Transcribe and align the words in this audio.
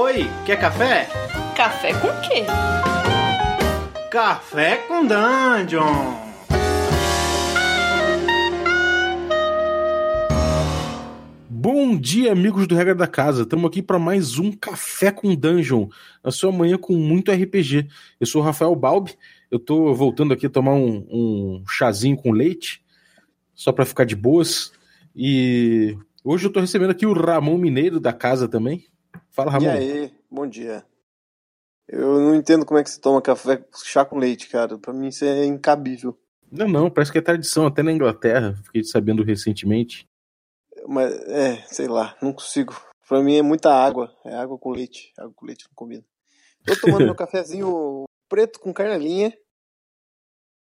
Oi, 0.00 0.28
quer 0.46 0.60
café? 0.60 1.08
Café 1.56 1.92
com 1.94 2.06
quê? 2.20 2.44
Café 4.08 4.76
com 4.86 5.04
Dungeon! 5.04 6.14
Bom 11.50 11.98
dia, 11.98 12.30
amigos 12.30 12.68
do 12.68 12.76
Regra 12.76 12.94
da 12.94 13.08
Casa. 13.08 13.42
Estamos 13.42 13.66
aqui 13.66 13.82
para 13.82 13.98
mais 13.98 14.38
um 14.38 14.52
Café 14.52 15.10
com 15.10 15.34
Dungeon, 15.34 15.88
a 16.22 16.30
sua 16.30 16.52
manhã 16.52 16.78
com 16.78 16.92
muito 16.92 17.32
RPG. 17.32 17.88
Eu 18.20 18.26
sou 18.28 18.40
o 18.40 18.44
Rafael 18.44 18.76
Balbi, 18.76 19.16
eu 19.50 19.58
tô 19.58 19.92
voltando 19.94 20.32
aqui 20.32 20.46
a 20.46 20.50
tomar 20.50 20.74
um, 20.74 21.08
um 21.10 21.64
chazinho 21.66 22.16
com 22.16 22.30
leite, 22.30 22.84
só 23.52 23.72
para 23.72 23.84
ficar 23.84 24.04
de 24.04 24.14
boas. 24.14 24.70
E 25.12 25.98
hoje 26.22 26.46
eu 26.46 26.52
tô 26.52 26.60
recebendo 26.60 26.90
aqui 26.90 27.04
o 27.04 27.12
Ramon 27.12 27.58
Mineiro 27.58 27.98
da 27.98 28.12
casa 28.12 28.46
também. 28.46 28.86
Fala, 29.30 29.50
Ramon. 29.50 29.66
E 29.66 29.68
aí, 29.68 30.14
bom 30.30 30.46
dia. 30.46 30.84
Eu 31.88 32.20
não 32.20 32.34
entendo 32.34 32.66
como 32.66 32.78
é 32.78 32.84
que 32.84 32.90
se 32.90 33.00
toma 33.00 33.22
café, 33.22 33.64
chá 33.84 34.04
com 34.04 34.18
leite, 34.18 34.48
cara. 34.48 34.78
Pra 34.78 34.92
mim 34.92 35.08
isso 35.08 35.24
é 35.24 35.44
incabível. 35.46 36.18
Não, 36.50 36.68
não, 36.68 36.90
parece 36.90 37.12
que 37.12 37.18
é 37.18 37.22
tradição 37.22 37.66
até 37.66 37.82
na 37.82 37.92
Inglaterra, 37.92 38.54
fiquei 38.64 38.84
sabendo 38.84 39.22
recentemente. 39.22 40.06
Mas, 40.86 41.12
é, 41.28 41.56
sei 41.66 41.88
lá, 41.88 42.16
não 42.20 42.32
consigo. 42.32 42.74
Pra 43.08 43.22
mim 43.22 43.36
é 43.36 43.42
muita 43.42 43.72
água. 43.72 44.14
É 44.24 44.34
água 44.34 44.58
com 44.58 44.70
leite. 44.70 45.12
Água 45.18 45.32
com 45.34 45.46
leite 45.46 45.64
não 45.64 45.74
combina. 45.74 46.04
Tô 46.64 46.76
tomando 46.76 47.04
meu 47.04 47.14
cafezinho 47.16 48.04
preto 48.28 48.60
com 48.60 48.72
canelinha. 48.72 49.32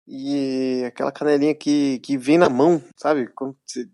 E 0.08 0.84
aquela 0.86 1.12
canelinha 1.12 1.55
que, 1.55 2.00
que 2.00 2.17
vem 2.17 2.38
na 2.38 2.50
mão, 2.50 2.84
sabe? 2.95 3.27
Quando 3.34 3.58
você 3.66 3.89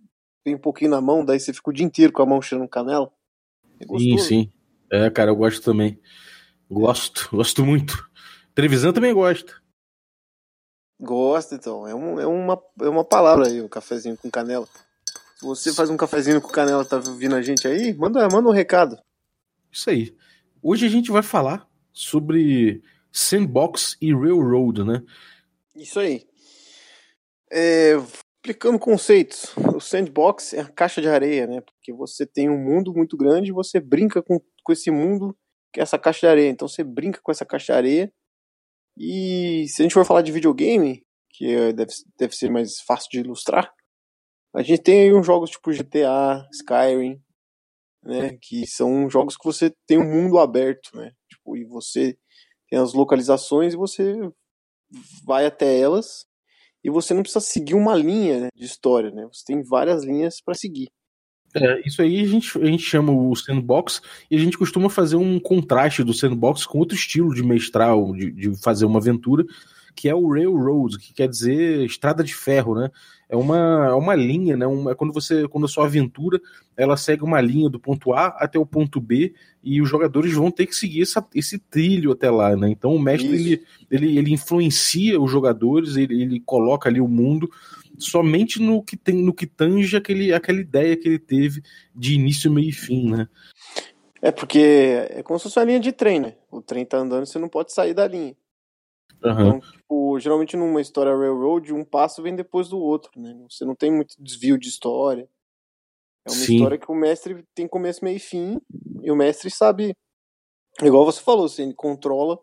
vem 0.45 0.55
um 0.55 0.59
pouquinho 0.59 0.91
na 0.91 0.99
mão, 0.99 1.23
daí 1.23 1.39
você 1.39 1.53
fica 1.53 1.69
o 1.69 1.73
dia 1.73 1.85
inteiro 1.85 2.11
com 2.11 2.21
a 2.21 2.25
mão 2.25 2.41
cheirando 2.41 2.67
canela. 2.67 3.09
É 3.81 3.99
sim, 3.99 4.17
sim. 4.17 4.51
É, 4.91 5.09
cara, 5.09 5.31
eu 5.31 5.35
gosto 5.35 5.61
também. 5.63 5.99
Gosto, 6.69 7.29
gosto 7.35 7.65
muito. 7.65 8.09
Televisão 8.53 8.93
também 8.93 9.13
gosta. 9.13 9.53
Gosta, 10.99 11.55
então. 11.55 11.87
É, 11.87 11.95
um, 11.95 12.19
é, 12.19 12.27
uma, 12.27 12.61
é 12.81 12.89
uma 12.89 13.03
palavra 13.03 13.47
aí, 13.47 13.59
o 13.61 13.65
um 13.65 13.69
cafezinho 13.69 14.17
com 14.17 14.29
canela. 14.29 14.67
Se 15.35 15.45
você 15.45 15.73
faz 15.73 15.89
um 15.89 15.97
cafezinho 15.97 16.39
com 16.39 16.49
canela, 16.49 16.85
tá 16.85 16.99
vindo 16.99 17.35
a 17.35 17.41
gente 17.41 17.67
aí, 17.67 17.93
manda, 17.93 18.27
manda 18.29 18.47
um 18.47 18.53
recado. 18.53 18.99
Isso 19.71 19.89
aí. 19.89 20.15
Hoje 20.61 20.85
a 20.85 20.89
gente 20.89 21.09
vai 21.09 21.23
falar 21.23 21.67
sobre 21.91 22.83
Sandbox 23.11 23.97
e 23.99 24.13
Railroad, 24.13 24.83
né? 24.83 25.01
Isso 25.75 25.99
aí. 25.99 26.27
É, 27.51 27.95
explicando 28.41 28.79
conceitos. 28.79 29.55
O 29.75 29.79
Sandbox 29.79 30.53
é 30.53 30.61
a 30.61 30.67
caixa 30.67 30.99
de 30.99 31.07
areia, 31.07 31.45
né? 31.45 31.61
Porque 31.61 31.93
você 31.93 32.25
tem 32.25 32.49
um 32.49 32.57
mundo 32.57 32.91
muito 32.91 33.15
grande 33.15 33.49
e 33.49 33.53
você 33.53 33.79
brinca 33.79 34.21
com, 34.21 34.39
com 34.63 34.71
esse 34.73 34.89
mundo 34.89 35.37
que 35.71 35.79
é 35.79 35.83
essa 35.83 35.97
caixa 35.97 36.21
de 36.21 36.27
areia. 36.27 36.49
Então 36.49 36.67
você 36.67 36.83
brinca 36.83 37.21
com 37.21 37.31
essa 37.31 37.45
caixa 37.45 37.67
de 37.67 37.77
areia. 37.77 38.13
E 38.97 39.65
se 39.67 39.81
a 39.81 39.83
gente 39.83 39.93
for 39.93 40.05
falar 40.05 40.23
de 40.23 40.31
videogame, 40.31 41.05
que 41.29 41.71
deve, 41.73 41.93
deve 42.17 42.35
ser 42.35 42.49
mais 42.49 42.81
fácil 42.81 43.09
de 43.11 43.19
ilustrar, 43.19 43.71
a 44.55 44.63
gente 44.63 44.81
tem 44.81 45.03
aí 45.03 45.13
uns 45.13 45.25
jogos 45.25 45.51
tipo 45.51 45.71
GTA, 45.71 46.45
Skyrim, 46.51 47.21
né, 48.03 48.37
que 48.41 48.65
são 48.67 49.09
jogos 49.09 49.37
que 49.37 49.45
você 49.45 49.73
tem 49.87 49.97
um 49.97 50.09
mundo 50.09 50.39
aberto, 50.39 50.89
né, 50.95 51.13
tipo, 51.29 51.55
e 51.55 51.63
você 51.63 52.17
tem 52.69 52.77
as 52.77 52.93
localizações 52.93 53.73
e 53.73 53.77
você 53.77 54.19
vai 55.25 55.45
até 55.45 55.79
elas 55.79 56.25
e 56.83 56.89
você 56.89 57.13
não 57.13 57.21
precisa 57.21 57.39
seguir 57.39 57.75
uma 57.75 57.95
linha 57.95 58.49
de 58.55 58.65
história, 58.65 59.11
né, 59.11 59.27
você 59.31 59.43
tem 59.45 59.63
várias 59.63 60.03
linhas 60.03 60.41
para 60.41 60.53
seguir. 60.53 60.89
É, 61.53 61.85
isso 61.85 62.01
aí 62.01 62.21
a 62.21 62.27
gente, 62.27 62.57
a 62.57 62.65
gente 62.65 62.83
chama 62.83 63.11
o 63.11 63.35
sandbox 63.35 64.01
e 64.29 64.37
a 64.37 64.39
gente 64.39 64.57
costuma 64.57 64.89
fazer 64.89 65.17
um 65.17 65.39
contraste 65.39 66.03
do 66.03 66.13
sandbox 66.13 66.65
com 66.65 66.79
outro 66.79 66.95
estilo 66.95 67.33
de 67.33 67.43
mestral, 67.43 68.13
de, 68.13 68.31
de 68.31 68.61
fazer 68.61 68.85
uma 68.85 68.99
aventura, 68.99 69.45
que 69.95 70.09
é 70.09 70.15
o 70.15 70.31
railroad, 70.31 70.97
que 70.97 71.13
quer 71.13 71.27
dizer 71.27 71.85
estrada 71.85 72.23
de 72.23 72.33
ferro, 72.33 72.75
né? 72.75 72.89
É 73.29 73.35
uma, 73.35 73.87
é 73.87 73.93
uma 73.93 74.13
linha, 74.13 74.57
né? 74.57 74.67
Uma, 74.67 74.91
é 74.91 74.95
quando 74.95 75.13
você, 75.13 75.47
quando 75.47 75.65
a 75.65 75.67
sua 75.67 75.85
aventura 75.85 76.39
ela 76.75 76.97
segue 76.97 77.23
uma 77.23 77.39
linha 77.39 77.69
do 77.69 77.79
ponto 77.79 78.11
A 78.13 78.27
até 78.27 78.59
o 78.59 78.65
ponto 78.65 78.99
B 78.99 79.33
e 79.63 79.81
os 79.81 79.87
jogadores 79.87 80.33
vão 80.33 80.51
ter 80.51 80.65
que 80.65 80.75
seguir 80.75 81.03
essa, 81.03 81.25
esse 81.33 81.57
trilho 81.57 82.11
até 82.11 82.29
lá, 82.29 82.55
né? 82.55 82.69
Então 82.69 82.93
o 82.93 82.99
mestre 82.99 83.29
ele, 83.29 83.63
ele, 83.89 84.17
ele 84.17 84.33
influencia 84.33 85.19
os 85.19 85.31
jogadores, 85.31 85.95
ele, 85.95 86.21
ele 86.21 86.39
coloca 86.41 86.89
ali 86.89 86.99
o 86.99 87.07
mundo 87.07 87.49
somente 87.97 88.61
no 88.61 88.83
que 88.83 88.97
tem, 88.97 89.15
no 89.15 89.33
que 89.33 89.45
tange 89.45 89.95
aquele, 89.95 90.33
aquela 90.33 90.59
ideia 90.59 90.97
que 90.97 91.07
ele 91.07 91.19
teve 91.19 91.61
de 91.95 92.15
início, 92.15 92.51
meio 92.51 92.69
e 92.69 92.73
fim, 92.73 93.09
né? 93.09 93.27
É 94.21 94.31
porque 94.31 94.59
é 95.09 95.23
como 95.23 95.39
se 95.39 95.43
fosse 95.43 95.57
uma 95.57 95.65
linha 95.65 95.79
de 95.79 95.91
trem, 95.91 96.19
né? 96.19 96.33
O 96.51 96.61
trem 96.61 96.85
tá 96.85 96.97
andando, 96.97 97.25
você 97.25 97.39
não 97.39 97.49
pode 97.49 97.73
sair 97.73 97.93
da 97.93 98.07
linha. 98.07 98.35
Uhum. 99.23 99.31
Então, 99.31 99.59
tipo, 99.59 100.19
geralmente 100.19 100.57
numa 100.57 100.81
história 100.81 101.15
railroad, 101.15 101.73
um 101.73 101.85
passo 101.85 102.21
vem 102.21 102.35
depois 102.35 102.69
do 102.69 102.79
outro, 102.79 103.11
né? 103.19 103.37
Você 103.49 103.63
não 103.63 103.75
tem 103.75 103.91
muito 103.91 104.15
desvio 104.19 104.57
de 104.57 104.67
história. 104.67 105.29
É 106.25 106.31
uma 106.31 106.37
Sim. 106.37 106.55
história 106.55 106.77
que 106.77 106.91
o 106.91 106.95
mestre 106.95 107.43
tem 107.53 107.67
começo, 107.67 108.03
meio 108.03 108.17
e 108.17 108.19
fim, 108.19 108.59
e 109.01 109.11
o 109.11 109.15
mestre 109.15 109.49
sabe, 109.49 109.95
igual 110.81 111.05
você 111.05 111.21
falou, 111.21 111.45
assim, 111.45 111.63
ele 111.63 111.73
controla 111.73 112.39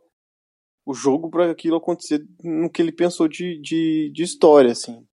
o 0.85 0.95
jogo 0.95 1.31
para 1.31 1.51
aquilo 1.51 1.77
acontecer 1.77 2.27
no 2.43 2.71
que 2.71 2.83
ele 2.83 2.91
pensou 2.91 3.29
de, 3.29 3.61
de, 3.61 4.11
de 4.13 4.23
história, 4.23 4.73
assim. 4.73 5.07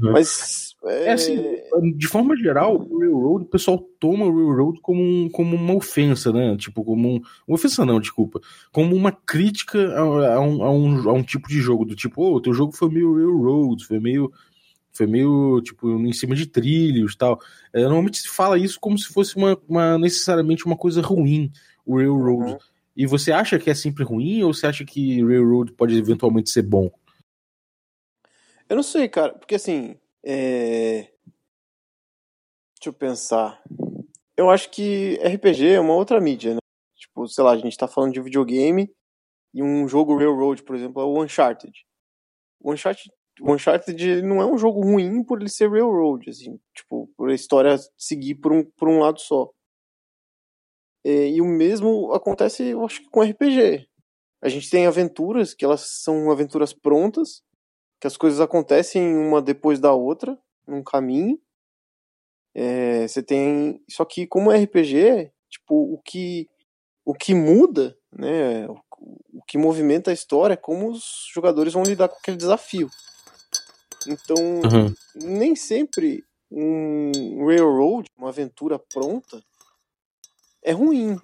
Uhum. 0.00 0.12
Mas. 0.12 0.74
É... 0.84 1.06
é... 1.06 1.12
assim, 1.12 1.62
de 1.96 2.06
forma 2.06 2.36
geral, 2.36 2.76
o 2.76 2.98
Railroad, 2.98 3.44
o 3.44 3.48
pessoal 3.48 3.78
toma 3.98 4.26
o 4.26 4.34
Railroad 4.34 4.80
como, 4.80 5.00
um, 5.00 5.28
como 5.30 5.56
uma 5.56 5.74
ofensa, 5.74 6.32
né? 6.32 6.56
Tipo, 6.56 6.84
como 6.84 7.16
um. 7.16 7.20
Uma 7.46 7.54
ofensa 7.54 7.84
não, 7.84 8.00
desculpa. 8.00 8.40
Como 8.72 8.94
uma 8.94 9.12
crítica 9.12 9.78
a, 9.94 10.34
a, 10.34 10.40
um, 10.40 10.62
a, 10.62 10.70
um, 10.70 11.10
a 11.10 11.12
um 11.12 11.22
tipo 11.22 11.48
de 11.48 11.60
jogo, 11.60 11.84
do 11.84 11.94
tipo, 11.94 12.22
ô, 12.22 12.34
oh, 12.34 12.40
teu 12.40 12.52
jogo 12.52 12.72
foi 12.72 12.88
meio 12.88 13.14
Railroad, 13.14 13.84
foi 13.84 13.98
meio. 13.98 14.32
Foi 14.96 15.08
meio, 15.08 15.60
tipo, 15.60 15.90
em 15.90 16.12
cima 16.12 16.36
de 16.36 16.46
trilhos 16.46 17.16
tal. 17.16 17.40
É, 17.72 17.82
normalmente 17.82 18.18
se 18.18 18.28
fala 18.28 18.56
isso 18.56 18.78
como 18.78 18.96
se 18.96 19.08
fosse 19.08 19.34
uma, 19.34 19.58
uma 19.68 19.98
necessariamente 19.98 20.64
uma 20.64 20.76
coisa 20.76 21.02
ruim, 21.02 21.50
o 21.84 21.96
Railroad. 21.96 22.52
Uhum. 22.52 22.58
E 22.96 23.04
você 23.04 23.32
acha 23.32 23.58
que 23.58 23.68
é 23.68 23.74
sempre 23.74 24.04
ruim 24.04 24.44
ou 24.44 24.54
você 24.54 24.68
acha 24.68 24.84
que 24.84 25.20
Railroad 25.20 25.72
pode 25.72 25.98
eventualmente 25.98 26.48
ser 26.48 26.62
bom? 26.62 26.92
Eu 28.68 28.76
não 28.76 28.82
sei, 28.82 29.08
cara, 29.08 29.34
porque 29.38 29.54
assim. 29.56 29.98
É... 30.24 31.12
Deixa 32.76 32.88
eu 32.88 32.92
pensar. 32.92 33.62
Eu 34.36 34.50
acho 34.50 34.70
que 34.70 35.16
RPG 35.16 35.74
é 35.74 35.80
uma 35.80 35.94
outra 35.94 36.20
mídia, 36.20 36.54
né? 36.54 36.60
Tipo, 36.96 37.26
sei 37.28 37.44
lá, 37.44 37.52
a 37.52 37.56
gente 37.56 37.76
tá 37.76 37.86
falando 37.86 38.12
de 38.12 38.20
videogame 38.20 38.92
e 39.52 39.62
um 39.62 39.86
jogo 39.86 40.16
Railroad, 40.16 40.62
por 40.62 40.74
exemplo, 40.74 41.00
é 41.00 41.04
o 41.04 41.22
Uncharted. 41.22 41.72
O 42.60 42.72
Uncharted, 42.72 43.10
o 43.40 43.52
Uncharted 43.52 44.22
não 44.22 44.40
é 44.40 44.46
um 44.46 44.58
jogo 44.58 44.80
ruim 44.80 45.22
por 45.22 45.40
ele 45.40 45.48
ser 45.48 45.70
Railroad, 45.70 46.28
assim, 46.28 46.58
tipo, 46.74 47.08
por 47.16 47.30
a 47.30 47.34
história 47.34 47.76
seguir 47.96 48.36
por 48.36 48.52
um, 48.52 48.64
por 48.64 48.88
um 48.88 49.00
lado 49.00 49.20
só. 49.20 49.50
É, 51.04 51.28
e 51.28 51.40
o 51.40 51.44
mesmo 51.44 52.12
acontece, 52.12 52.64
eu 52.64 52.84
acho 52.84 53.02
com 53.10 53.22
RPG. 53.22 53.86
A 54.42 54.48
gente 54.48 54.70
tem 54.70 54.86
aventuras 54.86 55.54
que 55.54 55.64
elas 55.64 56.02
são 56.02 56.30
aventuras 56.30 56.72
prontas 56.72 57.42
que 58.04 58.06
as 58.06 58.18
coisas 58.18 58.38
acontecem 58.38 59.16
uma 59.16 59.40
depois 59.40 59.80
da 59.80 59.94
outra, 59.94 60.38
num 60.66 60.82
caminho. 60.82 61.40
É, 62.54 63.08
você 63.08 63.22
tem. 63.22 63.82
Só 63.88 64.04
que 64.04 64.26
como 64.26 64.50
RPG, 64.50 65.32
tipo, 65.48 65.74
o 65.74 65.98
que, 66.04 66.46
o 67.02 67.14
que 67.14 67.34
muda, 67.34 67.96
né? 68.12 68.68
O, 68.68 68.78
o 69.32 69.42
que 69.48 69.56
movimenta 69.56 70.10
a 70.10 70.14
história 70.14 70.52
é 70.52 70.56
como 70.56 70.90
os 70.90 71.30
jogadores 71.32 71.72
vão 71.72 71.82
lidar 71.82 72.08
com 72.08 72.16
aquele 72.16 72.36
desafio. 72.36 72.90
Então, 74.06 74.36
uhum. 74.36 74.94
nem 75.14 75.56
sempre 75.56 76.22
um 76.50 77.46
railroad, 77.46 78.06
uma 78.18 78.28
aventura 78.28 78.78
pronta, 78.78 79.42
é 80.62 80.72
ruim. 80.72 81.18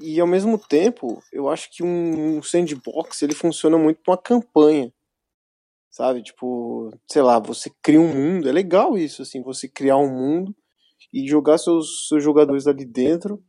E 0.00 0.18
ao 0.18 0.26
mesmo 0.26 0.58
tempo, 0.58 1.22
eu 1.32 1.48
acho 1.48 1.70
que 1.70 1.84
um 1.84 2.42
sandbox 2.42 3.22
ele 3.22 3.36
funciona 3.36 3.78
muito 3.78 4.00
para 4.02 4.14
uma 4.14 4.18
campanha 4.18 4.92
sabe? 5.92 6.22
Tipo, 6.22 6.90
sei 7.06 7.20
lá, 7.20 7.38
você 7.38 7.70
cria 7.82 8.00
um 8.00 8.12
mundo, 8.12 8.48
é 8.48 8.52
legal 8.52 8.96
isso, 8.96 9.20
assim, 9.20 9.42
você 9.42 9.68
criar 9.68 9.98
um 9.98 10.08
mundo 10.08 10.56
e 11.12 11.28
jogar 11.28 11.58
seus, 11.58 12.08
seus 12.08 12.24
jogadores 12.24 12.66
ali 12.66 12.86
dentro 12.86 13.40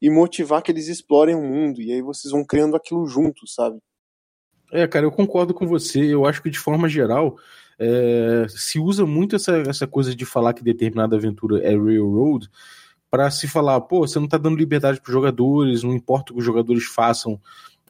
e 0.00 0.08
motivar 0.08 0.62
que 0.62 0.72
eles 0.72 0.88
explorem 0.88 1.36
o 1.36 1.42
mundo, 1.42 1.82
e 1.82 1.92
aí 1.92 2.00
vocês 2.00 2.32
vão 2.32 2.42
criando 2.42 2.74
aquilo 2.74 3.06
juntos, 3.06 3.54
sabe? 3.54 3.78
É, 4.72 4.88
cara, 4.88 5.04
eu 5.04 5.12
concordo 5.12 5.52
com 5.52 5.66
você, 5.66 6.14
eu 6.14 6.24
acho 6.24 6.42
que 6.42 6.48
de 6.48 6.58
forma 6.58 6.88
geral 6.88 7.36
é, 7.78 8.46
se 8.48 8.78
usa 8.78 9.04
muito 9.04 9.36
essa, 9.36 9.58
essa 9.68 9.86
coisa 9.86 10.16
de 10.16 10.24
falar 10.24 10.54
que 10.54 10.64
determinada 10.64 11.16
aventura 11.16 11.58
é 11.62 11.76
railroad 11.76 12.48
para 13.10 13.30
se 13.30 13.46
falar, 13.46 13.78
pô, 13.82 14.06
você 14.06 14.18
não 14.18 14.28
tá 14.28 14.38
dando 14.38 14.56
liberdade 14.56 15.02
para 15.02 15.12
jogadores, 15.12 15.82
não 15.82 15.92
importa 15.92 16.32
o 16.32 16.36
que 16.36 16.40
os 16.40 16.46
jogadores 16.46 16.84
façam, 16.84 17.38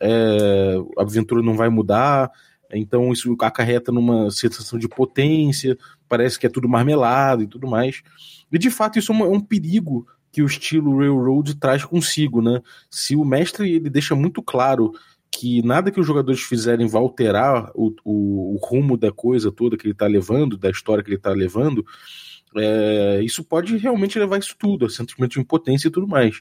é, 0.01 0.77
a 0.99 1.03
aventura 1.03 1.43
não 1.43 1.55
vai 1.55 1.69
mudar, 1.69 2.33
então 2.79 3.13
isso 3.13 3.37
acarreta 3.41 3.91
numa 3.91 4.31
sensação 4.31 4.79
de 4.79 4.89
potência, 4.89 5.77
parece 6.09 6.39
que 6.39 6.47
é 6.47 6.51
tudo 6.51 6.69
marmelado 6.69 7.43
e 7.43 7.47
tudo 7.47 7.69
mais. 7.69 8.03
E 8.53 8.59
de 8.59 8.71
fato 8.71 8.99
isso 8.99 9.13
é 9.13 9.15
um, 9.15 9.25
é 9.25 9.29
um 9.29 9.41
perigo 9.41 10.07
que 10.33 10.43
o 10.43 10.47
estilo 10.47 10.99
Railroad 10.99 11.55
traz 11.57 11.85
consigo, 11.85 12.41
né? 12.41 12.61
Se 12.89 13.17
o 13.17 13.25
mestre 13.25 13.71
ele 13.71 13.91
deixa 13.91 14.15
muito 14.15 14.43
claro 14.43 14.93
que 15.31 15.63
nada 15.63 15.91
que 15.91 16.01
os 16.01 16.07
jogadores 16.07 16.41
fizerem 16.41 16.87
vai 16.87 17.01
alterar 17.01 17.71
o, 17.75 17.95
o, 18.05 18.55
o 18.55 18.59
rumo 18.63 18.97
da 18.97 19.13
coisa 19.13 19.53
toda 19.53 19.77
que 19.77 19.87
ele 19.87 19.93
está 19.93 20.07
levando, 20.07 20.57
da 20.57 20.71
história 20.71 21.03
que 21.03 21.11
ele 21.11 21.17
está 21.17 21.31
levando, 21.31 21.85
é, 22.57 23.21
isso 23.23 23.45
pode 23.45 23.77
realmente 23.77 24.19
levar 24.19 24.39
isso 24.39 24.57
tudo, 24.59 24.87
a 24.87 24.91
sentimento 24.91 25.33
de 25.33 25.41
impotência 25.41 25.89
e 25.89 25.91
tudo 25.91 26.09
mais. 26.09 26.41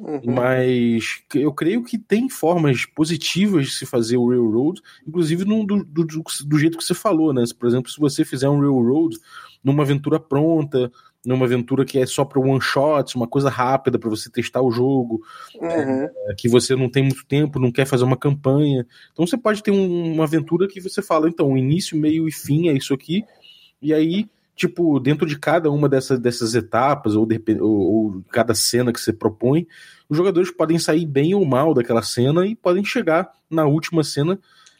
Uhum. 0.00 0.20
Mas 0.26 1.22
eu 1.34 1.52
creio 1.52 1.82
que 1.82 1.98
tem 1.98 2.28
formas 2.28 2.86
positivas 2.86 3.66
de 3.66 3.72
se 3.72 3.84
fazer 3.84 4.16
o 4.16 4.28
Railroad, 4.28 4.80
inclusive 5.06 5.44
no, 5.44 5.66
do, 5.66 5.84
do, 5.84 6.04
do, 6.04 6.58
jeito 6.58 6.78
que 6.78 6.84
você 6.84 6.94
falou, 6.94 7.32
né? 7.32 7.42
Por 7.58 7.68
exemplo, 7.68 7.90
se 7.90 7.98
você 7.98 8.24
fizer 8.24 8.48
um 8.48 8.60
Railroad 8.60 9.16
numa 9.62 9.82
aventura 9.82 10.20
pronta, 10.20 10.90
numa 11.26 11.44
aventura 11.44 11.84
que 11.84 11.98
é 11.98 12.06
só 12.06 12.24
para 12.24 12.40
one 12.40 12.60
shot, 12.60 13.16
uma 13.16 13.26
coisa 13.26 13.50
rápida 13.50 13.98
para 13.98 14.08
você 14.08 14.30
testar 14.30 14.62
o 14.62 14.70
jogo, 14.70 15.20
uhum. 15.56 16.04
é, 16.04 16.34
que 16.36 16.48
você 16.48 16.76
não 16.76 16.88
tem 16.88 17.02
muito 17.02 17.26
tempo, 17.26 17.58
não 17.58 17.72
quer 17.72 17.86
fazer 17.86 18.04
uma 18.04 18.16
campanha. 18.16 18.86
Então 19.12 19.26
você 19.26 19.36
pode 19.36 19.62
ter 19.62 19.72
um, 19.72 20.12
uma 20.14 20.24
aventura 20.24 20.68
que 20.68 20.80
você 20.80 21.02
fala, 21.02 21.28
então, 21.28 21.56
início, 21.56 21.98
meio 21.98 22.28
e 22.28 22.32
fim 22.32 22.68
é 22.68 22.72
isso 22.72 22.94
aqui, 22.94 23.24
e 23.82 23.92
aí 23.92 24.28
tipo, 24.58 24.98
dentro 24.98 25.24
de 25.24 25.38
cada 25.38 25.70
uma 25.70 25.88
dessas, 25.88 26.18
dessas 26.18 26.54
etapas, 26.54 27.14
ou, 27.14 27.24
de, 27.24 27.40
ou, 27.60 27.78
ou, 27.78 28.24
cada 28.28 28.54
cena 28.54 28.92
que 28.92 29.00
você 29.00 29.12
propõe, 29.12 29.68
os 30.08 30.16
jogadores 30.16 30.50
podem 30.50 30.78
sair 30.78 31.06
bem 31.06 31.32
ou 31.32 31.44
mal 31.44 31.72
daquela 31.72 32.02
cena 32.02 32.44
e 32.44 32.56
podem 32.56 32.84
chegar 32.84 33.30
na 33.48 33.66
última 33.66 34.02
cena 34.02 34.36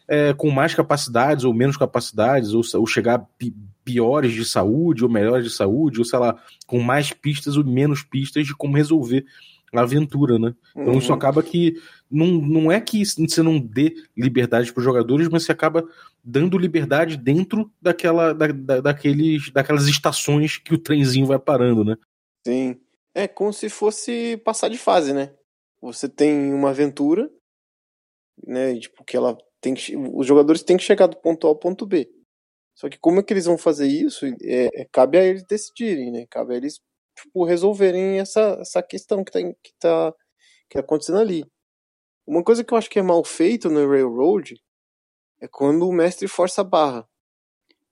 é, 0.08 0.32
com 0.32 0.50
mais 0.50 0.74
capacidades 0.74 1.44
ou 1.44 1.54
menos 1.54 1.76
capacidades, 1.76 2.54
ou, 2.54 2.62
ou 2.74 2.86
chegar 2.86 3.24
pi, 3.38 3.54
piores 3.84 4.32
de 4.32 4.44
saúde 4.44 5.04
ou 5.04 5.10
melhores 5.10 5.44
de 5.44 5.50
saúde, 5.50 6.00
ou 6.00 6.04
sei 6.04 6.18
lá, 6.18 6.36
com 6.66 6.80
mais 6.80 7.12
pistas 7.12 7.56
ou 7.56 7.64
menos 7.64 8.02
pistas 8.02 8.46
de 8.46 8.56
como 8.56 8.76
resolver 8.76 9.24
aventura, 9.74 10.38
né? 10.38 10.54
Então 10.70 10.92
uhum. 10.92 10.98
isso 10.98 11.12
acaba 11.12 11.42
que 11.42 11.74
não, 12.10 12.26
não 12.26 12.72
é 12.72 12.80
que 12.80 13.04
você 13.04 13.42
não 13.42 13.58
dê 13.58 13.94
liberdade 14.16 14.72
para 14.72 14.80
os 14.80 14.84
jogadores, 14.84 15.28
mas 15.28 15.44
você 15.44 15.52
acaba 15.52 15.86
dando 16.24 16.58
liberdade 16.58 17.16
dentro 17.16 17.70
daquela, 17.80 18.32
da, 18.32 18.48
da, 18.48 18.80
daqueles, 18.80 19.50
daquelas 19.52 19.86
estações 19.86 20.56
que 20.56 20.74
o 20.74 20.78
trenzinho 20.78 21.26
vai 21.26 21.38
parando, 21.38 21.84
né? 21.84 21.96
Sim. 22.46 22.80
É 23.14 23.26
como 23.26 23.52
se 23.52 23.68
fosse 23.68 24.36
passar 24.38 24.68
de 24.68 24.78
fase, 24.78 25.12
né? 25.12 25.34
Você 25.80 26.08
tem 26.08 26.52
uma 26.52 26.70
aventura, 26.70 27.30
né? 28.46 28.78
Tipo, 28.78 29.04
que 29.04 29.16
ela 29.16 29.36
tem 29.60 29.74
que, 29.74 29.96
os 29.96 30.26
jogadores 30.26 30.62
têm 30.62 30.76
que 30.76 30.84
chegar 30.84 31.06
do 31.06 31.16
ponto 31.16 31.46
A 31.46 31.50
ao 31.50 31.56
ponto 31.56 31.86
B. 31.86 32.08
Só 32.74 32.88
que 32.88 32.98
como 32.98 33.18
é 33.18 33.22
que 33.22 33.32
eles 33.32 33.46
vão 33.46 33.58
fazer 33.58 33.88
isso? 33.88 34.24
É, 34.42 34.68
é 34.82 34.86
cabe 34.92 35.18
a 35.18 35.24
eles 35.24 35.44
decidirem, 35.44 36.12
né? 36.12 36.26
Cabe 36.30 36.54
a 36.54 36.56
eles 36.56 36.80
tipo, 37.22 37.44
resolverem 37.44 38.18
essa, 38.18 38.58
essa 38.60 38.82
questão 38.82 39.24
que 39.24 39.32
tá, 39.32 39.40
que, 39.40 39.74
tá, 39.78 40.14
que 40.68 40.74
tá 40.74 40.80
acontecendo 40.80 41.18
ali. 41.18 41.44
Uma 42.26 42.44
coisa 42.44 42.62
que 42.62 42.72
eu 42.72 42.78
acho 42.78 42.90
que 42.90 42.98
é 42.98 43.02
mal 43.02 43.24
feito 43.24 43.68
no 43.68 43.88
Railroad 43.88 44.54
é 45.40 45.48
quando 45.48 45.88
o 45.88 45.92
mestre 45.92 46.28
força 46.28 46.60
a 46.60 46.64
barra. 46.64 47.08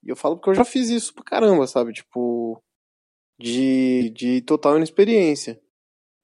E 0.02 0.08
eu 0.08 0.16
falo 0.16 0.36
porque 0.36 0.50
eu 0.50 0.54
já 0.54 0.64
fiz 0.64 0.88
isso 0.88 1.14
pra 1.14 1.24
caramba, 1.24 1.66
sabe? 1.66 1.92
Tipo, 1.92 2.62
de, 3.38 4.10
de 4.10 4.40
total 4.42 4.76
inexperiência. 4.76 5.60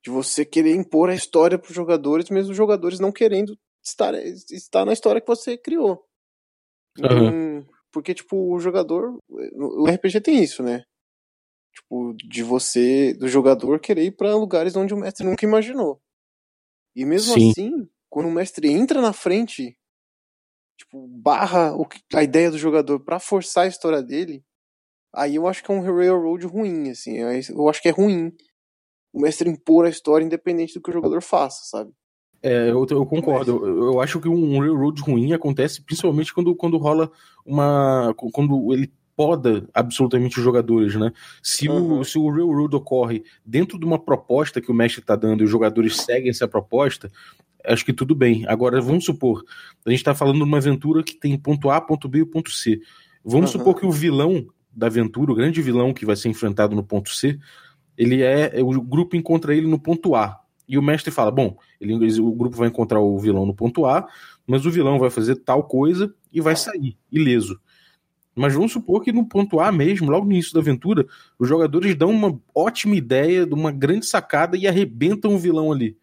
De 0.05 0.11
você 0.11 0.45
querer 0.45 0.75
impor 0.75 1.11
a 1.11 1.15
história 1.15 1.59
pros 1.59 1.75
jogadores, 1.75 2.29
mesmo 2.29 2.51
os 2.51 2.57
jogadores 2.57 2.99
não 2.99 3.13
querendo 3.13 3.57
estar, 3.83 4.15
estar 4.15 4.85
na 4.85 4.93
história 4.93 5.21
que 5.21 5.27
você 5.27 5.57
criou. 5.57 6.05
Então, 6.99 7.19
uhum. 7.19 7.67
Porque, 7.93 8.15
tipo, 8.15 8.55
o 8.55 8.59
jogador. 8.59 9.19
O 9.29 9.87
RPG 9.87 10.21
tem 10.21 10.43
isso, 10.43 10.63
né? 10.63 10.85
Tipo, 11.73 12.15
de 12.15 12.43
você, 12.43 13.15
do 13.15 13.29
jogador, 13.29 13.81
querer 13.81 14.05
ir 14.05 14.13
pra 14.13 14.35
lugares 14.35 14.77
onde 14.77 14.93
o 14.93 14.97
mestre 14.97 15.27
nunca 15.27 15.47
imaginou. 15.47 16.01
E 16.95 17.05
mesmo 17.05 17.33
Sim. 17.33 17.51
assim, 17.51 17.89
quando 18.11 18.29
o 18.29 18.33
mestre 18.33 18.71
entra 18.71 19.01
na 19.01 19.13
frente, 19.13 19.77
tipo, 20.77 21.07
barra 21.09 21.75
a 22.15 22.23
ideia 22.23 22.51
do 22.51 22.59
jogador 22.59 23.01
para 23.01 23.19
forçar 23.19 23.65
a 23.65 23.69
história 23.69 24.03
dele, 24.03 24.45
aí 25.15 25.37
eu 25.37 25.47
acho 25.47 25.65
que 25.65 25.73
é 25.73 25.75
um 25.75 25.81
railroad 25.81 26.47
ruim, 26.47 26.91
assim. 26.91 27.17
Eu 27.17 27.69
acho 27.69 27.81
que 27.81 27.89
é 27.89 27.93
ruim 27.93 28.33
o 29.13 29.21
mestre 29.21 29.49
impor 29.49 29.87
a 29.87 29.91
história 29.91 30.25
independente 30.25 30.75
do 30.75 30.83
que 30.83 30.91
o 30.91 30.93
jogador 30.93 31.23
faça, 31.23 31.65
sabe? 31.65 31.93
É, 32.43 32.71
eu, 32.71 32.85
eu 32.91 33.07
concordo. 33.07 33.65
Eu, 33.65 33.93
eu, 33.93 34.01
acho 34.01 34.21
que 34.21 34.29
um 34.29 34.59
railroad 34.59 35.01
ruim 35.01 35.33
acontece 35.33 35.81
principalmente 35.81 36.35
quando, 36.35 36.57
quando 36.57 36.77
rola 36.77 37.11
uma. 37.47 38.13
quando 38.33 38.73
ele 38.73 38.93
poda 39.23 39.69
absolutamente 39.73 40.37
os 40.37 40.45
jogadores, 40.45 40.97
né? 40.97 41.13
Se, 41.41 41.69
uhum. 41.69 42.01
o, 42.01 42.05
se 42.05 42.19
o 42.19 42.29
railroad 42.29 42.75
ocorre 42.75 43.23
dentro 43.47 43.79
de 43.79 43.85
uma 43.85 43.97
proposta 43.97 44.61
que 44.61 44.69
o 44.69 44.75
mestre 44.75 45.01
está 45.01 45.15
dando 45.15 45.43
e 45.43 45.45
os 45.45 45.51
jogadores 45.51 45.97
seguem 45.99 46.29
essa 46.29 46.49
proposta, 46.49 47.09
acho 47.65 47.85
que 47.85 47.93
tudo 47.93 48.17
bem. 48.17 48.45
Agora, 48.49 48.81
vamos 48.81 49.05
supor, 49.05 49.45
a 49.87 49.91
gente 49.91 50.01
está 50.01 50.13
falando 50.13 50.39
de 50.39 50.43
uma 50.43 50.57
aventura 50.57 51.05
que 51.05 51.15
tem 51.15 51.39
ponto 51.39 51.71
A, 51.71 51.81
ponto 51.81 52.09
B 52.09 52.19
e 52.19 52.27
ponto 52.27 52.51
C. 52.51 52.81
Vamos 53.25 53.55
uhum. 53.55 53.61
supor 53.61 53.77
que 53.77 53.87
o 53.87 53.93
vilão 53.93 54.45
da 54.73 54.89
aventura, 54.89 55.31
o 55.31 55.37
grande 55.37 55.63
vilão 55.63 55.95
que 55.95 56.05
vai 56.05 56.17
ser 56.17 56.29
enfrentado 56.29 56.75
no 56.75 56.83
ponto 56.83 57.11
C, 57.11 57.39
ele 57.97 58.23
é, 58.23 58.61
o 58.61 58.83
grupo 58.83 59.15
encontra 59.15 59.55
ele 59.55 59.69
no 59.69 59.79
ponto 59.79 60.17
A. 60.17 60.41
E 60.67 60.77
o 60.77 60.83
mestre 60.83 61.13
fala: 61.13 61.31
bom, 61.31 61.57
ele, 61.81 61.95
o 62.21 62.33
grupo 62.33 62.57
vai 62.57 62.67
encontrar 62.67 62.99
o 62.99 63.17
vilão 63.21 63.47
no 63.47 63.55
ponto 63.55 63.87
A, 63.87 64.05
mas 64.45 64.67
o 64.67 64.71
vilão 64.71 64.99
vai 64.99 65.11
fazer 65.11 65.37
tal 65.37 65.63
coisa 65.63 66.13
e 66.33 66.41
vai 66.41 66.57
sair 66.57 66.99
ileso. 67.09 67.61
Mas 68.35 68.55
vamos 68.55 68.73
supor 68.73 69.03
que 69.03 69.13
no 69.13 69.27
ponto 69.27 69.61
A 69.61 69.71
mesmo, 69.71 70.11
logo 70.11 70.25
no 70.25 70.33
início 70.33 70.55
da 70.55 70.61
aventura, 70.61 71.07
os 71.39 71.49
jogadores 71.49 71.95
dão 71.95 72.11
uma 72.11 72.39
ótima 72.55 72.97
ideia, 72.97 73.45
de 73.45 73.53
uma 73.53 73.71
grande 73.71 74.07
sacada 74.07 74.57
e 74.57 74.67
arrebentam 74.67 75.35
o 75.35 75.39
vilão 75.39 75.71
ali. 75.71 75.97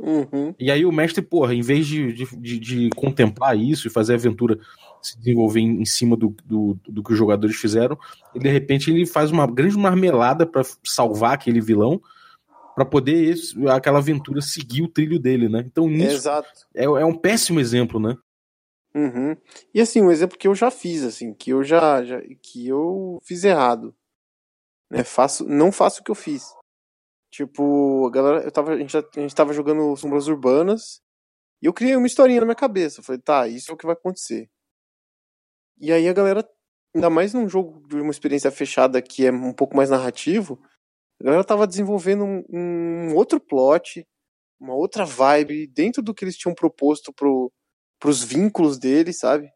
Uhum. 0.00 0.54
E 0.58 0.70
aí 0.70 0.84
o 0.84 0.92
mestre, 0.92 1.20
porra, 1.20 1.54
em 1.54 1.60
vez 1.60 1.86
de, 1.86 2.12
de, 2.12 2.58
de, 2.58 2.90
contemplar 2.96 3.56
isso 3.56 3.86
e 3.86 3.90
fazer 3.90 4.14
a 4.14 4.16
aventura 4.16 4.58
se 5.02 5.18
desenvolver 5.18 5.60
em, 5.60 5.82
em 5.82 5.84
cima 5.84 6.16
do, 6.16 6.34
do, 6.44 6.78
do, 6.88 7.02
que 7.02 7.12
os 7.12 7.18
jogadores 7.18 7.56
fizeram, 7.56 7.98
ele, 8.34 8.44
de 8.44 8.50
repente 8.50 8.90
ele 8.90 9.04
faz 9.06 9.30
uma 9.30 9.46
grande 9.46 9.76
marmelada 9.76 10.46
para 10.46 10.62
salvar 10.82 11.34
aquele 11.34 11.60
vilão, 11.60 12.00
para 12.74 12.84
poder 12.84 13.30
esse, 13.30 13.68
aquela 13.68 13.98
aventura 13.98 14.40
seguir 14.40 14.82
o 14.82 14.88
trilho 14.88 15.18
dele, 15.18 15.48
né? 15.48 15.62
Então 15.66 15.86
nisso 15.86 16.28
é, 16.74 16.84
é, 16.84 17.04
um 17.04 17.14
péssimo 17.14 17.60
exemplo, 17.60 18.00
né? 18.00 18.16
Uhum. 18.94 19.36
E 19.72 19.80
assim, 19.80 20.02
um 20.02 20.10
exemplo 20.10 20.36
que 20.36 20.48
eu 20.48 20.54
já 20.54 20.70
fiz, 20.70 21.04
assim, 21.04 21.32
que 21.34 21.50
eu 21.50 21.62
já, 21.62 22.04
já 22.04 22.20
que 22.42 22.66
eu 22.66 23.20
fiz 23.22 23.44
errado, 23.44 23.94
né? 24.90 25.04
Faço, 25.04 25.46
não 25.48 25.70
faço 25.70 26.00
o 26.00 26.04
que 26.04 26.10
eu 26.10 26.14
fiz. 26.14 26.52
Tipo, 27.30 28.06
a 28.08 28.10
galera, 28.10 28.44
eu 28.44 28.50
tava, 28.50 28.72
a 28.72 28.78
gente, 28.78 28.96
a 28.96 29.20
gente 29.20 29.34
tava 29.34 29.52
jogando 29.52 29.96
Sombras 29.96 30.26
Urbanas 30.26 31.00
e 31.62 31.66
eu 31.66 31.72
criei 31.72 31.96
uma 31.96 32.06
historinha 32.06 32.40
na 32.40 32.46
minha 32.46 32.56
cabeça. 32.56 33.00
Eu 33.00 33.04
falei, 33.04 33.20
tá, 33.20 33.46
isso 33.48 33.70
é 33.70 33.74
o 33.74 33.76
que 33.76 33.86
vai 33.86 33.94
acontecer. 33.94 34.50
E 35.78 35.92
aí 35.92 36.08
a 36.08 36.12
galera, 36.12 36.48
ainda 36.94 37.08
mais 37.08 37.32
num 37.32 37.48
jogo 37.48 37.86
de 37.88 37.96
uma 37.96 38.10
experiência 38.10 38.50
fechada 38.50 39.00
que 39.00 39.26
é 39.26 39.32
um 39.32 39.52
pouco 39.52 39.76
mais 39.76 39.90
narrativo, 39.90 40.60
a 41.20 41.24
galera 41.24 41.44
tava 41.44 41.66
desenvolvendo 41.66 42.24
um, 42.24 42.44
um 42.50 43.14
outro 43.14 43.40
plot, 43.40 44.06
uma 44.58 44.74
outra 44.74 45.04
vibe 45.04 45.66
dentro 45.68 46.02
do 46.02 46.14
que 46.14 46.24
eles 46.24 46.36
tinham 46.36 46.54
proposto 46.54 47.12
pro, 47.12 47.52
pros 48.00 48.24
vínculos 48.24 48.78
deles, 48.78 49.18
sabe? 49.18 49.48